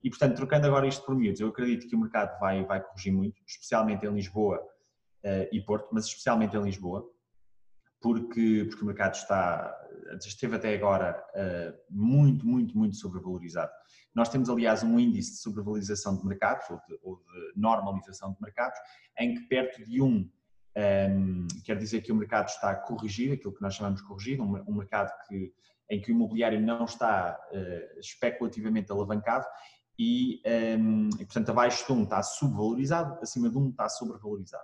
[0.04, 3.14] E, portanto, trocando agora isto por miúdos, eu acredito que o mercado vai, vai corrigir
[3.14, 7.10] muito, especialmente em Lisboa uh, e Porto, mas especialmente em Lisboa,
[8.02, 9.74] porque, porque o mercado está,
[10.20, 13.72] esteve até agora uh, muito, muito, muito sobrevalorizado.
[14.14, 18.42] Nós temos, aliás, um índice de sobrevalorização de mercados, ou de, ou de normalização de
[18.42, 18.78] mercados,
[19.18, 20.30] em que perto de um, um,
[20.76, 24.42] ehm, quer dizer que o mercado está a corrigir, aquilo que nós chamamos de corrigir,
[24.42, 25.54] um, um mercado que,
[25.90, 29.46] em que o imobiliário não está uh, especulativamente alavancado
[29.98, 34.64] e, um, ehm, e, portanto, abaixo de um está subvalorizado, acima de um está sobrevalorizado.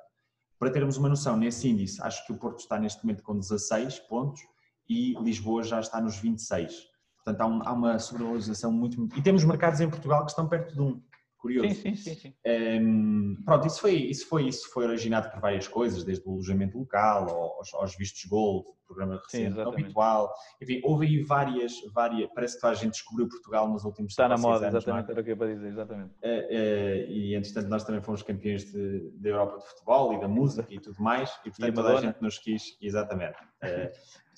[0.58, 4.00] Para termos uma noção, nesse índice, acho que o Porto está neste momento com 16
[4.02, 4.42] pontos
[4.90, 6.90] e Lisboa já está nos 26.
[7.24, 9.18] Portanto, há, um, há uma sobrevalorização muito, muito.
[9.18, 11.02] E temos mercados em Portugal que estão perto de um.
[11.40, 11.74] Curioso.
[11.74, 12.16] Sim, sim, sim.
[12.16, 12.34] sim.
[12.46, 16.34] Um, ehm, pronto, isso foi, isso, foi, isso foi originado por várias coisas, desde o
[16.34, 20.34] alojamento local aos, aos vistos Gold, programa recente sim, habitual.
[20.62, 22.30] Enfim, houve aí várias, várias.
[22.34, 25.12] Parece que a gente descobriu Portugal nos últimos Está na moda, anos, exatamente, é?
[25.12, 26.10] era o que eu ia dizer, exatamente.
[26.10, 30.74] Uh, uh, e entretanto, nós também fomos campeões da Europa de futebol e da música
[30.74, 33.38] e tudo mais, e portanto, e toda a gente nos quis, exatamente.
[33.64, 33.90] Uh,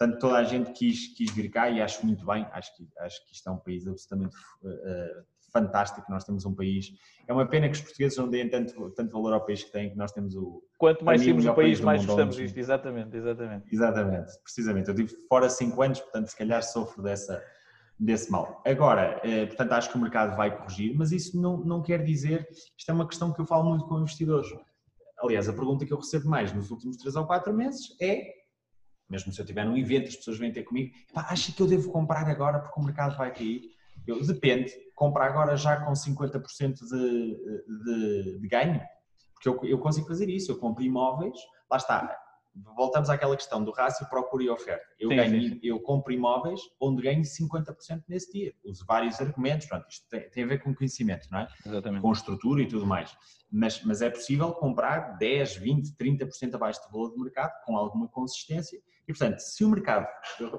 [0.02, 3.24] portanto, toda a gente quis, quis vir cá e acho muito bem, acho que, acho
[3.28, 4.36] que isto é um país absolutamente
[5.54, 6.92] fantástico, nós temos um país.
[7.28, 9.92] É uma pena que os portugueses não deem tanto, tanto valor ao país que têm,
[9.92, 10.64] que nós temos o.
[10.78, 13.66] Quanto mais temos o país, mais gostamos disto, exatamente, exatamente.
[13.72, 14.90] Exatamente, precisamente.
[14.90, 17.44] Eu tive fora 5 anos, portanto, se calhar sofro dessa,
[18.00, 18.62] desse mal.
[18.66, 22.48] Agora, eh, portanto, acho que o mercado vai corrigir, mas isso não, não quer dizer.
[22.78, 24.48] Isto é uma questão que eu falo muito com investidores.
[25.20, 28.41] Aliás, a pergunta que eu recebo mais nos últimos 3 ou 4 meses é
[29.12, 31.92] mesmo se eu estiver num evento, as pessoas vêm ter comigo, acha que eu devo
[31.92, 33.62] comprar agora porque o mercado vai cair?
[34.08, 37.38] Eu, depende, compra agora já com 50% de,
[37.84, 38.82] de, de ganho,
[39.34, 41.38] porque eu, eu consigo fazer isso, eu compro imóveis,
[41.70, 42.18] lá está,
[42.76, 44.84] voltamos àquela questão do rácio procura e oferta.
[45.00, 45.60] Eu, sim, ganho, sim.
[45.64, 48.54] eu compro imóveis onde ganho 50% nesse dia.
[48.64, 51.48] Uso vários argumentos, pronto, isto tem, tem, a ver com conhecimento, não é?
[51.66, 52.02] Exatamente.
[52.02, 53.16] Com estrutura e tudo mais.
[53.52, 58.08] Mas, mas é possível comprar 10, 20, 30% abaixo do valor do mercado com alguma
[58.08, 58.80] consistência.
[59.08, 60.08] E, portanto, se o mercado,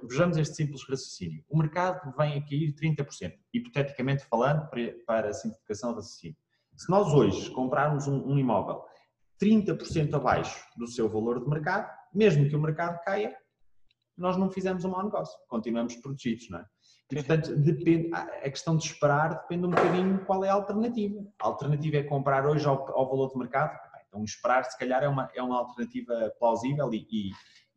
[0.02, 4.68] vejamos este simples raciocínio, o mercado vem a cair 30%, hipoteticamente falando,
[5.06, 6.36] para, a simplificação do raciocínio.
[6.76, 8.82] Se nós hoje comprarmos um, um imóvel
[9.42, 13.36] 30% abaixo do seu valor de mercado, mesmo que o mercado caia,
[14.16, 16.66] nós não fizemos um mau negócio, continuamos protegidos, não é?
[17.10, 21.20] E, portanto, depende, a questão de esperar depende um bocadinho qual é a alternativa.
[21.42, 23.78] A alternativa é comprar hoje ao, ao valor de mercado,
[24.08, 27.30] então esperar se calhar é uma, é uma alternativa plausível e, e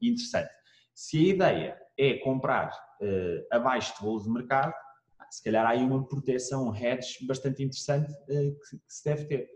[0.09, 0.49] interessante.
[0.93, 2.69] Se a ideia é comprar
[3.01, 4.73] uh, abaixo do valor de mercado,
[5.29, 9.25] se calhar há aí uma proteção, um hedge bastante interessante uh, que, que, se deve
[9.25, 9.47] ter.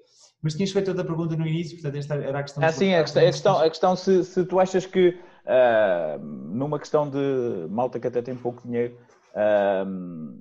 [0.42, 2.64] Mas tinhas feito outra pergunta no início, portanto esta era a questão...
[2.64, 6.80] Ah, sim, a questão, a questão, a questão se, se tu achas que uh, numa
[6.80, 8.98] questão de malta que até tem pouco dinheiro
[9.34, 10.40] uh,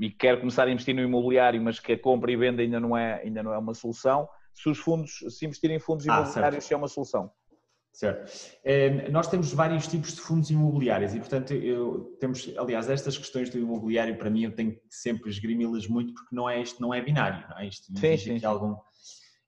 [0.00, 2.96] e quer começar a investir no imobiliário, mas que a compra e venda ainda não
[2.96, 6.64] é, ainda não é uma solução, se os fundos, se investir em fundos ah, imobiliários
[6.64, 6.72] certo.
[6.72, 7.30] é uma solução.
[7.92, 8.32] Certo.
[8.64, 13.50] É, nós temos vários tipos de fundos imobiliários e, portanto, eu, temos, aliás, estas questões
[13.50, 16.94] do imobiliário, para mim, eu tenho que sempre esgrimi-las muito porque não é, isto não
[16.94, 17.68] é binário, não é?
[17.68, 18.44] Isto sim, sim.
[18.44, 18.76] algum...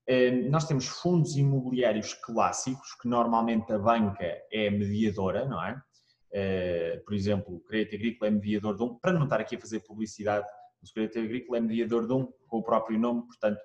[0.06, 5.80] É, nós temos fundos imobiliários clássicos, que normalmente a banca é mediadora, não é?
[6.30, 9.60] é por exemplo, o Crédito Agrícola é mediador de um, para não estar aqui a
[9.60, 10.46] fazer publicidade,
[10.82, 13.64] o Crédito Agrícola é mediador de um, com o próprio nome, portanto, eh,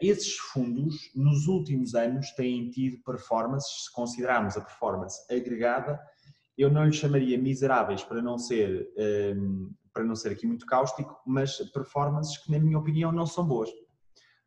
[0.00, 6.00] esses fundos, nos últimos anos, têm tido performances, se considerarmos a performance agregada,
[6.56, 11.20] eu não lhe chamaria miseráveis para não ser, ehm, para não ser aqui muito cáustico,
[11.26, 13.70] mas performances que, na minha opinião, não são boas.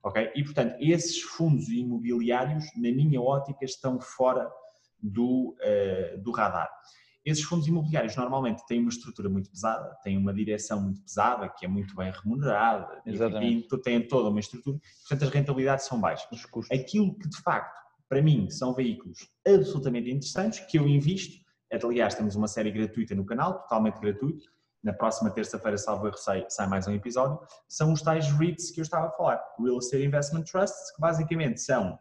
[0.03, 0.31] Ok?
[0.35, 4.49] E, portanto, esses fundos imobiliários, na minha ótica, estão fora
[5.01, 6.69] do, uh, do radar.
[7.25, 11.65] Esses fundos imobiliários normalmente têm uma estrutura muito pesada, têm uma direção muito pesada, que
[11.65, 13.67] é muito bem remunerada, Exatamente.
[13.73, 16.27] e têm toda uma estrutura, portanto as rentabilidades são baixas.
[16.71, 21.45] Aquilo que de facto, para mim, são veículos absolutamente interessantes, que eu invisto,
[21.83, 24.49] aliás temos uma série gratuita no canal, totalmente gratuito,
[24.81, 28.79] na próxima terça-feira, salvo erro, sai, sai mais um episódio, são os tais REITs que
[28.79, 31.99] eu estava a falar, Real Estate Investment Trusts, que basicamente são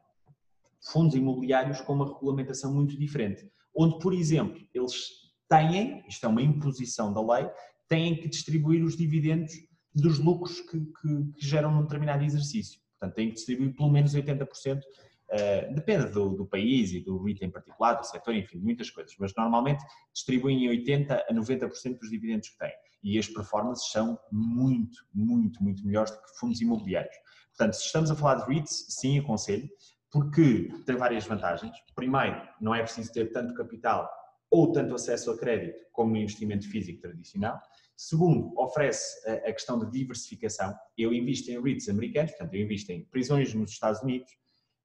[0.92, 5.08] fundos imobiliários com uma regulamentação muito diferente onde, por exemplo, eles
[5.48, 7.48] têm, isto é uma imposição da lei,
[7.88, 9.54] têm que distribuir os dividendos
[9.94, 12.80] dos lucros que, que, que geram num determinado exercício.
[12.98, 14.82] Portanto, têm que distribuir pelo menos 80%, uh,
[15.30, 19.14] eh, depende do, do, país e do REIT em particular, do setor, enfim, muitas coisas,
[19.18, 22.72] mas normalmente distribuem 80% a 90% dos dividendos que têm.
[23.02, 27.14] E as performances são muito, muito, muito melhores do que fundos imobiliários.
[27.56, 29.68] Portanto, se estamos a falar de REITs, sim, aconselho,
[30.10, 31.76] porque tem várias vantagens.
[31.94, 34.10] Primeiro, não é preciso ter tanto capital
[34.50, 37.60] ou tanto acesso a crédito como no investimento físico tradicional.
[37.96, 40.74] Segundo, oferece a questão de diversificação.
[40.96, 44.30] Eu invisto em REITs americanos, portanto, eu invisto em prisões nos Estados Unidos,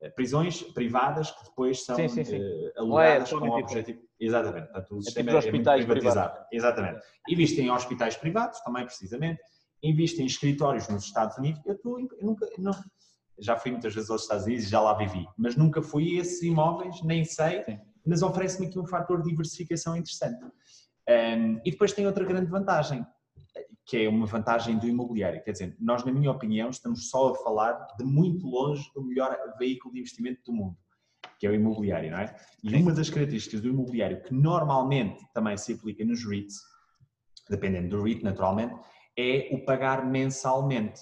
[0.02, 2.40] eh, prisões privadas que depois são sim, sim, sim.
[2.40, 4.02] Uh, alugadas é, com o objetivo.
[4.20, 6.46] Exatamente, portanto, o é sistema tipo é, hospitais privatizado.
[6.52, 7.06] Exatamente.
[7.30, 9.42] Invisto em hospitais privados, também precisamente.
[9.82, 11.62] Invisto em escritórios nos Estados Unidos.
[11.66, 12.48] Eu, estou, eu nunca.
[12.58, 12.74] Não,
[13.44, 16.22] já fui muitas vezes aos Estados Unidos e já lá vivi, mas nunca fui a
[16.22, 17.80] esses imóveis, nem sei, Sim.
[18.06, 20.44] mas oferece-me aqui um fator de diversificação interessante.
[21.10, 23.06] Um, e depois tem outra grande vantagem,
[23.86, 25.44] que é uma vantagem do imobiliário.
[25.44, 29.38] Quer dizer, nós, na minha opinião, estamos só a falar de muito longe do melhor
[29.60, 30.78] veículo de investimento do mundo,
[31.38, 32.34] que é o imobiliário, não é?
[32.64, 36.56] E uma das características do imobiliário, que normalmente também se aplica nos REITs,
[37.50, 38.76] dependendo do REIT, naturalmente,
[39.18, 41.02] é o pagar mensalmente.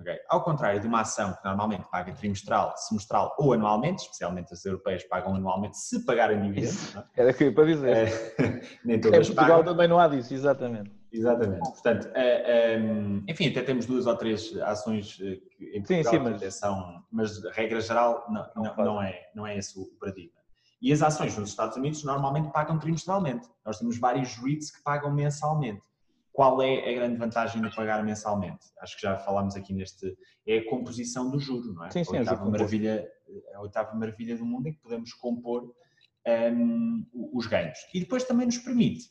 [0.00, 0.18] Okay?
[0.28, 5.02] Ao contrário de uma ação que normalmente paga trimestral, semestral ou anualmente, especialmente as europeias
[5.04, 6.94] pagam anualmente se pagarem dividendos.
[6.96, 7.22] É?
[7.22, 7.96] Era que para dizer.
[7.96, 9.72] É, nem todas em Portugal pagam.
[9.72, 10.90] também não há disso, exatamente.
[11.10, 11.60] Exatamente.
[11.60, 12.78] Portanto, é,
[13.26, 15.38] enfim, até temos duas ou três ações eh,
[15.74, 16.54] em Portugal sim, sim, mas...
[16.54, 20.36] são, mas regra geral não, não, não, é, não é esse o paradigma.
[20.80, 23.48] E as ações nos Estados Unidos normalmente pagam trimestralmente.
[23.64, 25.82] Nós temos vários REITs que pagam mensalmente.
[26.36, 28.66] Qual é a grande vantagem de pagar mensalmente?
[28.82, 30.14] Acho que já falámos aqui neste.
[30.46, 31.90] É a composição do juro, não é?
[31.90, 33.08] Sim, sim, a, oitava maravilha,
[33.54, 35.72] a oitava maravilha do mundo em que podemos compor
[36.52, 37.78] um, os ganhos.
[37.94, 39.06] E depois também nos permite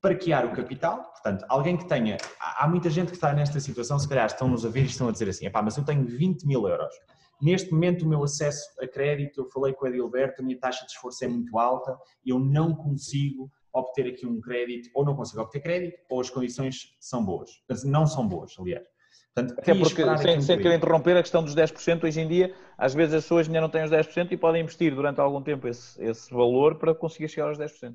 [0.00, 2.16] parquear o capital, portanto, alguém que tenha.
[2.40, 5.12] Há muita gente que está nesta situação, se calhar estão-nos a ver e estão a
[5.12, 6.94] dizer assim: mas eu tenho 20 mil euros.
[7.42, 10.86] Neste momento, o meu acesso a crédito, eu falei com o Edilberto, a minha taxa
[10.86, 15.42] de esforço é muito alta, eu não consigo obter aqui um crédito, ou não consigo
[15.42, 17.50] obter crédito, ou as condições são boas.
[17.84, 18.86] Não são boas, aliás.
[19.34, 22.92] Portanto, Até porque, sem, sem querer interromper a questão dos 10%, hoje em dia, às
[22.92, 26.02] vezes as pessoas ainda não têm os 10% e podem investir durante algum tempo esse,
[26.04, 27.94] esse valor para conseguir chegar aos 10%.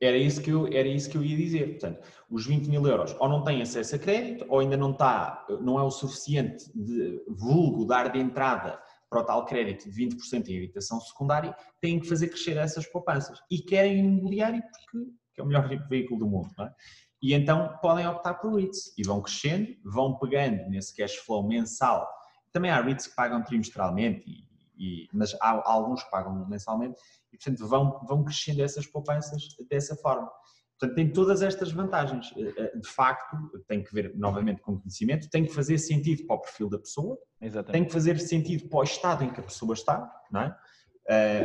[0.00, 1.70] Era isso, que eu, era isso que eu ia dizer.
[1.70, 2.00] Portanto,
[2.30, 5.78] os 20 mil euros ou não têm acesso a crédito, ou ainda não está, não
[5.78, 10.58] é o suficiente de vulgo dar de entrada para o tal crédito de 20% em
[10.58, 13.40] habitação secundária, têm que fazer crescer essas poupanças.
[13.50, 16.50] E querem imobiliário porque é o melhor veículo do mundo.
[16.60, 16.72] É?
[17.20, 22.08] E então podem optar por REITs e vão crescendo, vão pegando nesse cash flow mensal
[22.52, 27.00] Também há REITs que pagam trimestralmente, e, e, mas há, alguns que pagam mensalmente
[27.32, 30.30] e, portanto, vão, vão crescendo essas poupanças dessa forma.
[30.78, 32.32] Portanto, tem todas estas vantagens.
[32.36, 36.36] Eh, eh, de facto, tem que ver novamente com conhecimento, tem que fazer sentido para
[36.36, 37.72] o perfil da pessoa, Exatamente.
[37.72, 40.56] tem que fazer sentido para o estado em que a pessoa está, não é?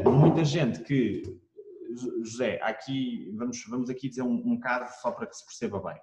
[0.05, 1.23] Uh, muita gente que,
[2.23, 5.99] José, aqui, vamos, vamos aqui dizer um, um caso só para que se perceba bem.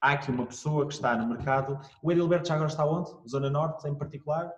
[0.00, 3.10] Há aqui uma pessoa que está no mercado, o Edilberto já agora está onde?
[3.28, 4.52] Zona Norte, em particular?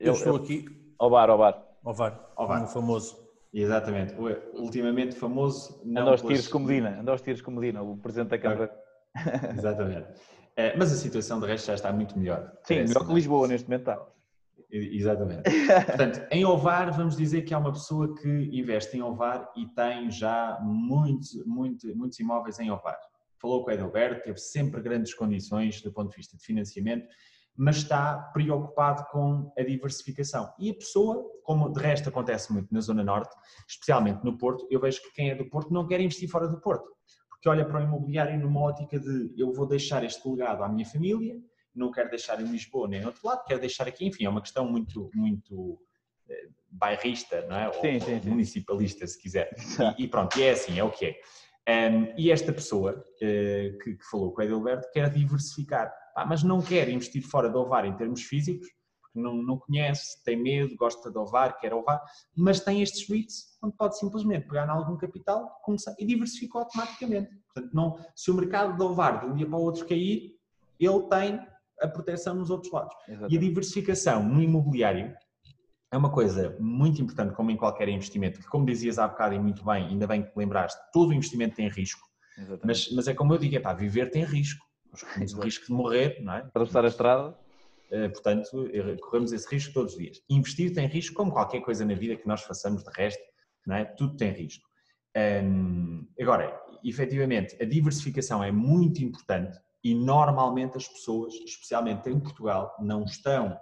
[0.00, 0.64] Eu, eu estou aqui.
[0.98, 1.62] Ao bar, ao bar.
[1.84, 2.66] Ao bar, ao bar.
[2.66, 3.21] famoso.
[3.52, 4.14] Exatamente.
[4.54, 5.82] Ultimamente famoso.
[5.84, 8.74] Anda aos tiros com Medina, anda aos tiros com Medina, o presidente da Câmara.
[9.56, 10.08] Exatamente.
[10.56, 12.52] É, mas a situação de resto já está muito melhor.
[12.64, 14.06] Sim, melhor que Lisboa neste momento está.
[14.70, 15.42] Exatamente.
[15.86, 20.10] Portanto, em Ovar, vamos dizer que há uma pessoa que investe em Ovar e tem
[20.10, 22.98] já muitos, muito, muitos imóveis em Ovar.
[23.38, 27.06] Falou com o Edelberto, teve sempre grandes condições do ponto de vista de financiamento
[27.56, 30.52] mas está preocupado com a diversificação.
[30.58, 33.34] E a pessoa, como de resto acontece muito na Zona Norte,
[33.68, 36.60] especialmente no Porto, eu vejo que quem é do Porto não quer investir fora do
[36.60, 36.90] Porto,
[37.28, 40.86] porque olha para o imobiliário numa ótica de eu vou deixar este legado à minha
[40.86, 41.36] família,
[41.74, 44.42] não quero deixar em Lisboa nem em outro lado, quero deixar aqui, enfim, é uma
[44.42, 45.78] questão muito, muito
[46.28, 47.72] eh, bairrista, não é?
[47.72, 48.30] Sim, Ou sim, sim.
[48.30, 49.50] municipalista, se quiser.
[49.98, 51.20] E, e, pronto, e é assim, é o que é.
[51.68, 55.92] Um, e esta pessoa uh, que, que, falou com o Edilberto quer diversificar
[56.26, 58.68] mas não quer investir fora do ovar em termos físicos,
[59.00, 62.02] porque não, não conhece, tem medo, gosta de ovar, quer ovar,
[62.36, 67.30] mas tem estes REITs onde pode simplesmente pegar em algum capital começar, e diversificar automaticamente.
[67.46, 70.34] Portanto, não, se o mercado de ovar de um dia para o outro cair,
[70.78, 71.40] ele tem
[71.80, 72.94] a proteção nos outros lados.
[73.08, 73.34] Exatamente.
[73.34, 75.14] E a diversificação no imobiliário
[75.92, 79.38] é uma coisa muito importante, como em qualquer investimento, que como dizias há bocado e
[79.38, 82.08] muito bem, ainda bem que lembraste, todo investimento tem risco,
[82.64, 84.64] mas, mas, é como eu digo, é pá, viver tem risco.
[84.90, 86.38] Nós corremos o risco de morrer, não é?
[86.38, 87.36] Atravessar a estrada.
[87.90, 88.48] Eh, portanto,
[89.02, 90.22] corremos esse risco todos os dias.
[90.30, 93.22] Investir tem risco, como qualquer coisa na vida que nós façamos de resto,
[93.66, 93.84] não é?
[93.84, 94.66] Tudo tem risco.
[95.44, 102.74] Um, agora, efetivamente, a diversificação é muito importante e normalmente as pessoas, especialmente em Portugal,
[102.80, 103.58] não estão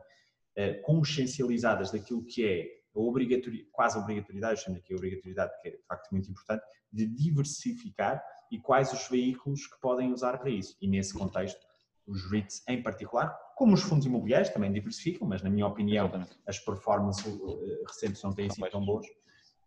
[0.59, 5.83] uh, consciencializadas daquilo que é a quase obrigatoriedade, sendo aqui a obrigatoriedade que é de
[5.87, 10.77] facto muito importante, de diversificar e quais os veículos que podem usar para isso.
[10.81, 11.61] E nesse contexto,
[12.07, 16.39] os REITs em particular, como os fundos imobiliários também diversificam, mas na minha opinião Exatamente.
[16.47, 19.07] as performances eh, recentes não têm sido tão boas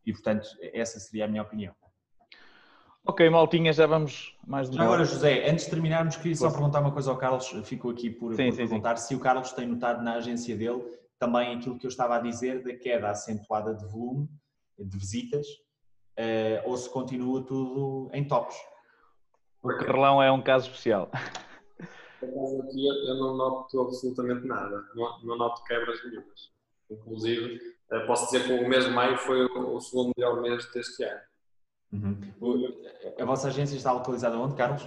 [0.06, 1.74] e portanto essa seria a minha opinião.
[3.06, 6.92] Ok, Maltinha, já vamos mais de Agora, José, antes de terminarmos, queria só perguntar uma
[6.92, 7.48] coisa ao Carlos.
[7.66, 9.08] Fico aqui por, sim, por sim, perguntar sim.
[9.08, 10.82] se o Carlos tem notado na agência dele
[11.20, 14.30] também aquilo que eu estava a dizer da queda acentuada de volume
[14.78, 15.46] de visitas
[16.18, 18.56] uh, ou se continua tudo em tops.
[19.62, 21.10] O Carlão é um caso especial.
[22.22, 26.52] Aqui eu não noto absolutamente nada, não, não noto quebras nenhumas.
[26.90, 27.60] Inclusive,
[27.92, 31.22] eh, posso dizer que o mês de maio foi o segundo melhor mês deste ano.
[31.94, 32.18] Uhum.
[33.20, 34.82] A vossa agência está localizada onde, Carlos?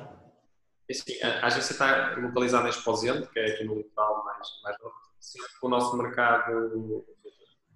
[0.91, 4.97] Sim, a agência está localizada em Esposente, que é aqui no litoral mais, mais norte.
[5.63, 7.05] O nosso mercado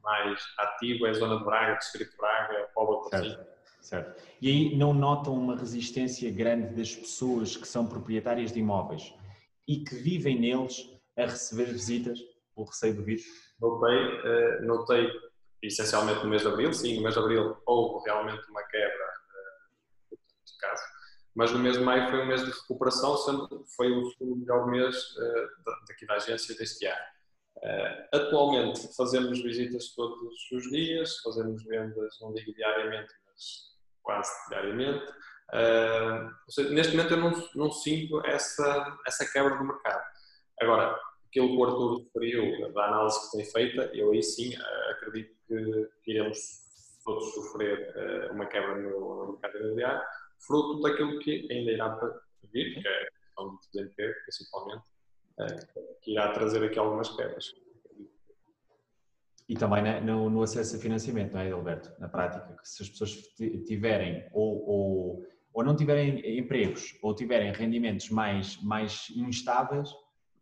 [0.02, 3.38] mais ativo é a zona de Braga, Distrito de Braga, Póvoa de
[3.80, 4.22] Certo.
[4.42, 9.14] E aí não notam uma resistência grande das pessoas que são proprietárias de imóveis
[9.66, 12.18] e que vivem neles a receber visitas
[12.54, 13.24] pelo receio do vírus?
[13.58, 15.08] Notei, uh, notei
[15.62, 19.09] essencialmente no mês de abril, sim, no mês de abril houve realmente uma quebra
[20.60, 20.82] caso,
[21.34, 24.96] mas no mês de maio foi um mês de recuperação, sendo foi o melhor mês
[25.16, 27.00] uh, daqui da agência deste ano.
[27.58, 33.70] Uh, atualmente fazemos visitas todos os dias, fazemos vendas, não digo diariamente, mas
[34.02, 35.04] quase diariamente.
[35.52, 40.02] Uh, seja, neste momento eu não, não sinto essa, essa quebra do mercado.
[40.60, 44.54] Agora, aquilo que o Arthur referiu, da análise que tem feita, eu aí sim
[44.90, 46.38] acredito que iremos
[47.04, 50.02] todos sofrer uh, uma quebra no, no mercado imobiliário,
[50.46, 51.98] fruto daquilo que ainda irá
[52.52, 54.84] vir, que é do desemprego, principalmente,
[56.02, 57.52] que irá trazer aqui algumas quebras.
[59.48, 61.92] E também no, no, acesso a financiamento, não é, Alberto?
[61.98, 63.16] Na prática, se as pessoas
[63.66, 69.90] tiverem ou, ou, ou, não tiverem empregos ou tiverem rendimentos mais, mais instáveis,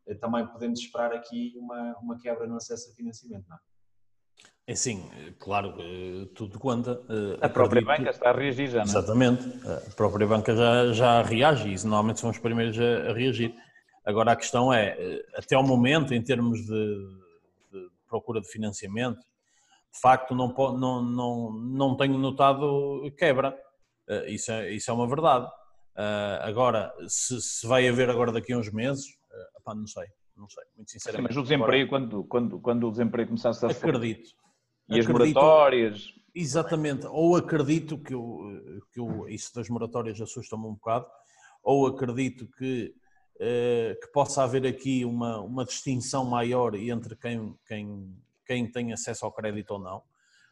[0.06, 3.60] eh, também podemos esperar aqui uma, uma quebra no acesso a financiamento, não é?
[4.68, 5.74] É sim, claro,
[6.34, 7.00] tudo conta.
[7.08, 8.98] Eh, a própria banca está a reagir já, não é?
[8.98, 13.54] Exatamente, a própria banca já, já reage e normalmente são os primeiros a, a reagir.
[14.04, 17.18] Agora a questão é, eh, até ao momento, em termos de
[18.06, 23.58] procura de financiamento, de facto não, não, não, não tenho notado quebra.
[24.06, 25.48] Eh, isso é, isso é uma verdade.
[25.96, 29.06] Eh, agora, se, se vai haver agora daqui a uns meses,
[29.66, 30.04] uh, não sei.
[30.36, 31.32] não sei, muito sinceramente.
[31.32, 33.70] Sim, mas o desemprego, Agora, quando, quando, quando o desemprego começasse a...
[33.70, 34.28] Acredito.
[34.88, 36.14] E as moratórias...
[36.34, 41.06] Exatamente, ou acredito que, eu, que eu, isso das moratórias assusta-me um bocado,
[41.62, 42.94] ou acredito que,
[43.40, 48.16] eh, que possa haver aqui uma, uma distinção maior entre quem, quem,
[48.46, 49.98] quem tem acesso ao crédito ou não.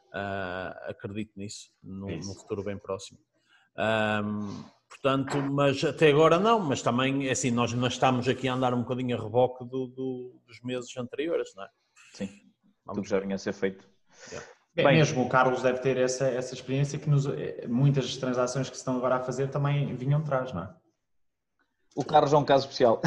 [0.07, 3.19] Uh, acredito nisso, no, no, futuro bem próximo.
[3.77, 8.55] Um, portanto, mas até agora não, mas também, é assim, nós não estamos aqui a
[8.55, 11.69] andar um bocadinho a reboque do, do, dos meses anteriores, não é?
[12.15, 12.29] Sim,
[12.85, 13.87] Vamos tudo já vinha a ser feito.
[14.31, 14.47] Yeah.
[14.77, 18.77] Bem, mesmo o Carlos deve ter essa, essa experiência que nos, eh, muitas transações que
[18.77, 20.75] se estão agora a fazer também vinham atrás, não é?
[21.97, 23.01] O Carlos é um caso especial.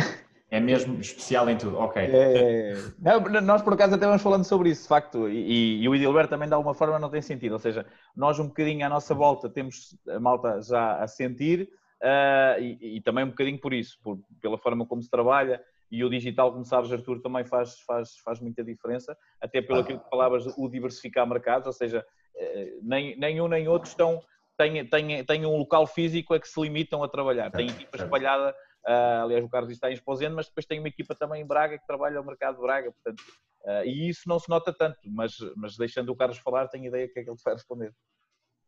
[0.52, 2.02] É mesmo especial em tudo, ok.
[2.02, 5.94] É, não, nós por acaso até vamos falando sobre isso, de facto, e, e, o
[5.94, 9.14] Idilberto também de alguma forma não tem sentido, ou seja, nós um bocadinho à nossa
[9.14, 11.70] volta temos a malta já a sentir
[12.02, 15.62] uh, e, e, também um bocadinho por isso, por, pela forma como se trabalha
[15.92, 20.00] e o digital, como sabes Arthur, também faz, faz, faz muita diferença, até pelo aquilo
[20.00, 22.06] que falavas, o diversificar mercados, ou seja,
[22.36, 24.22] eh, nem, nem um nem outro estão,
[24.58, 28.56] têm, têm, têm um local físico a que se limitam a trabalhar, têm equipa espalhada
[28.88, 31.78] Uh, aliás, o Carlos está em Esposende, mas depois tem uma equipa também em Braga
[31.78, 32.92] que trabalha o mercado de Braga.
[32.92, 33.22] Portanto,
[33.66, 37.08] uh, e isso não se nota tanto, mas, mas deixando o Carlos falar, tenho ideia
[37.08, 37.94] do que é que ele vai responder.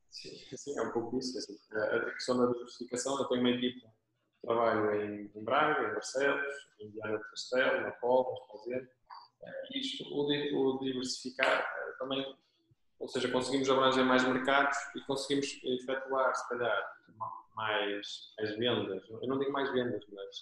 [0.09, 1.37] Sim, sim, é um pouco isso.
[1.37, 1.55] Assim.
[1.73, 3.87] A questão da diversificação, eu tenho uma equipa
[4.41, 8.33] que trabalha em, Braga, em Barcelos, em Viana de Castelo, na Póvoa.
[8.33, 11.65] Uh, isto, o, diversificar
[11.99, 12.35] também,
[12.99, 17.01] ou seja, conseguimos abranger mais mercados e conseguimos efetuar, se calhar,
[17.55, 19.09] mais, mais vendas.
[19.09, 20.39] Eu não digo mais vendas, mas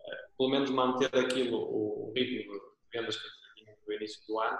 [0.00, 4.58] uh, pelo menos manter aquilo, o, ritmo de vendas que tinha no início do ano.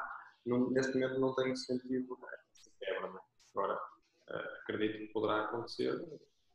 [0.71, 2.19] Neste momento não tenho sentido
[2.53, 3.11] essa quebra.
[3.11, 3.21] Né?
[3.51, 3.81] Agora,
[4.63, 5.93] acredito que poderá acontecer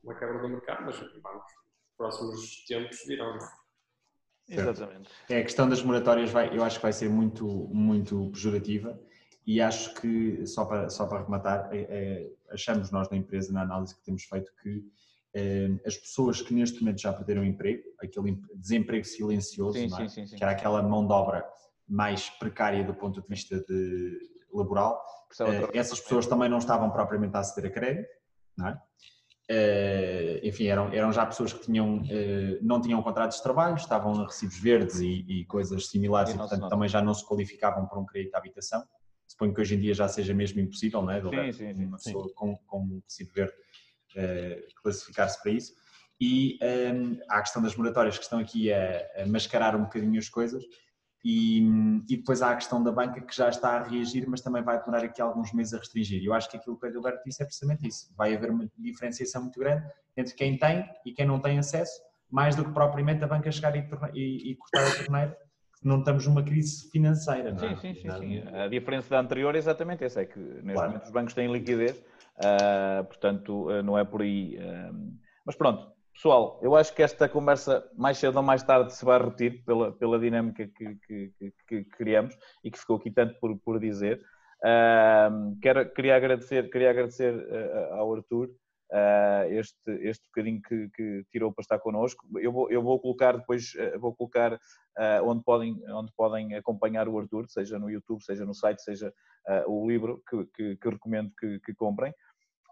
[0.01, 1.60] uma quebra do mercado, mas vamos, os
[2.01, 3.37] próximos tempos virão.
[4.49, 4.55] É?
[4.55, 5.09] Exatamente.
[5.29, 8.99] É, a questão das moratórias vai, eu acho que vai ser muito, muito pejorativa
[9.45, 13.61] e acho que, só para, só para rematar, é, é, achamos nós na empresa, na
[13.61, 14.83] análise que temos feito, que
[15.33, 20.09] Ehm, as pessoas que neste momento já perderam o emprego, aquele desemprego silencioso, sim, é?
[20.09, 21.47] sim, sim, que era aquela mão de obra
[21.87, 24.19] mais precária do ponto de vista de
[24.53, 25.01] laboral,
[25.39, 28.09] eh, essas pessoas também não estavam propriamente a aceder a crédito,
[28.57, 28.81] não é?
[29.51, 34.21] Uh, enfim, eram, eram já pessoas que tinham, uh, não tinham contratos de trabalho, estavam
[34.21, 37.85] a recibos verdes e, e coisas similares e, e portanto, também já não se qualificavam
[37.85, 38.81] para um crédito de habitação.
[39.27, 41.21] Suponho que hoje em dia já seja mesmo impossível, não é?
[41.21, 43.53] sim, sim, sim, uma pessoa com, com um recibo verde
[44.15, 45.73] uh, classificar-se para isso.
[46.19, 49.83] E um, ehm, há a questão das moratórias que estão aqui a, a mascarar um
[49.83, 50.63] bocadinho as coisas.
[51.23, 51.59] E,
[52.09, 54.79] e, depois há a questão da banca que já está a reagir, mas também vai
[54.79, 56.23] demorar aqui alguns meses a restringir.
[56.23, 58.11] Eu acho que aquilo que o Edilberto disse é precisamente isso.
[58.17, 59.85] Vai haver uma diferenciação muito grande
[60.17, 63.75] entre quem tem e quem não tem acesso, mais do que propriamente a banca chegar
[63.75, 65.37] e, e, e cortar a torneira,
[65.83, 67.53] não estamos numa crise financeira.
[67.53, 67.75] Não é?
[67.75, 68.55] Sim, sim, sim, sim.
[68.55, 70.89] A diferença da anterior é exatamente essa, é que neste claro.
[70.89, 72.01] momento os bancos têm liquidez
[72.41, 74.57] Uh, portanto, uh, não é por aí.
[74.57, 75.13] Uh,
[75.45, 79.19] mas pronto, pessoal, eu acho que esta conversa mais cedo ou mais tarde se vai
[79.19, 83.57] repetir pela, pela dinâmica que, que, que, que criamos e que ficou aqui tanto por,
[83.59, 84.21] por dizer.
[85.61, 87.33] quero, queria agradecer, queria agradecer
[87.91, 88.49] ao Arthur
[89.49, 92.25] este, este bocadinho que, que, tirou para estar connosco.
[92.39, 94.59] Eu vou, eu vou colocar depois, vou colocar
[95.23, 99.13] onde, podem, onde podem acompanhar o Arthur, seja no YouTube, seja no site, seja
[99.65, 102.13] o livro que, que, que recomendo que comprem.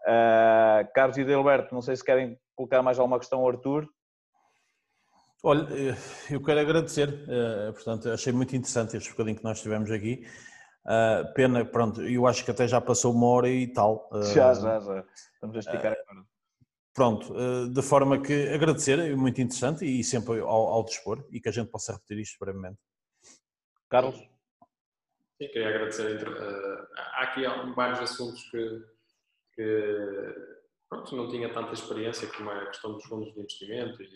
[0.07, 3.87] Uh, Carlos e Delberto, não sei se querem colocar mais alguma questão ao Arthur.
[5.43, 5.95] Olha, eh,
[6.29, 10.25] eu quero agradecer, uh, portanto, achei muito interessante este bocadinho que nós tivemos aqui.
[10.85, 14.09] Uh, pena, pronto, eu acho que até já passou uma hora e tal.
[14.33, 15.05] já, já, já.
[15.33, 16.25] Estamos a esticar agora.
[16.93, 17.33] Pronto,
[17.69, 21.51] de forma que agradecer, é muito interessante e sempre ao, ao dispor e que a
[21.51, 22.77] gente possa repetir isto brevemente.
[23.89, 24.15] Carlos?
[24.15, 26.27] Sim, queria agradecer.
[26.97, 27.43] há aqui
[27.73, 28.81] vários assuntos que
[29.59, 30.35] que
[30.87, 34.07] pronto, não tinha tanta experiência como é a questão dos fundos de investimento e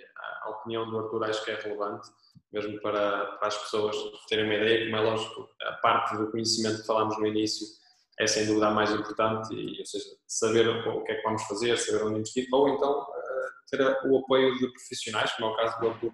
[0.46, 2.08] a, opinião do Arthur acho que é relevante,
[2.54, 3.98] mesmo para, para as pessoas
[4.30, 7.68] terem uma ideia, como é lógico, a parte do conhecimento que falámos no início
[8.20, 11.44] é sem dúvida a mais importante, e, ou seja, saber o que é que vamos
[11.44, 15.58] fazer, saber onde investir, ou então uh, ter o apoio de profissionais, como é o
[15.58, 16.14] caso do Arthur,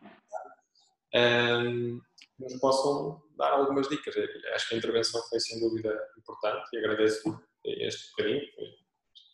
[1.11, 1.99] que
[2.39, 4.15] nos possam dar algumas dicas.
[4.53, 8.41] Acho que a intervenção foi sem dúvida importante e agradeço este bocadinho,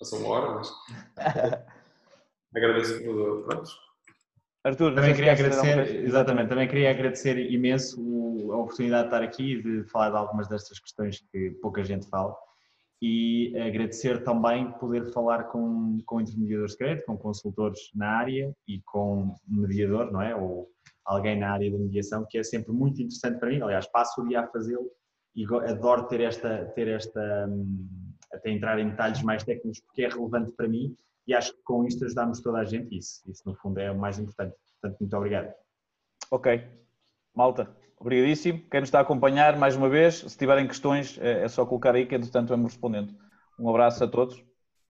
[0.05, 0.71] passou uma hora, mas
[2.55, 3.43] agradeço tudo.
[3.43, 3.69] Pronto.
[4.63, 7.99] Arthur, também queria agradecer, exatamente, também queria agradecer imenso
[8.51, 12.07] a oportunidade de estar aqui e de falar de algumas destas questões que pouca gente
[12.09, 12.35] fala
[13.01, 18.81] e agradecer também poder falar com, com intermediadores de crédito, com consultores na área e
[18.85, 20.35] com mediador, não é?
[20.35, 20.67] Ou
[21.05, 23.61] alguém na área da mediação, que é sempre muito interessante para mim.
[23.61, 24.89] Aliás, passo o dia a fazê-lo
[25.35, 27.87] e adoro ter esta, ter esta, hum,
[28.35, 30.95] até entrar em detalhes mais técnicos, porque é relevante para mim
[31.27, 32.97] e acho que com isto ajudamos toda a gente.
[32.97, 34.55] Isso, isso no fundo é o mais importante.
[34.79, 35.53] Portanto, muito obrigado.
[36.31, 36.63] Ok.
[37.33, 38.61] Malta, obrigadíssimo.
[38.69, 41.95] Quem nos está a acompanhar mais uma vez, se tiverem questões, é, é só colocar
[41.95, 43.13] aí que entretanto vamos respondendo.
[43.59, 44.43] Um abraço a todos.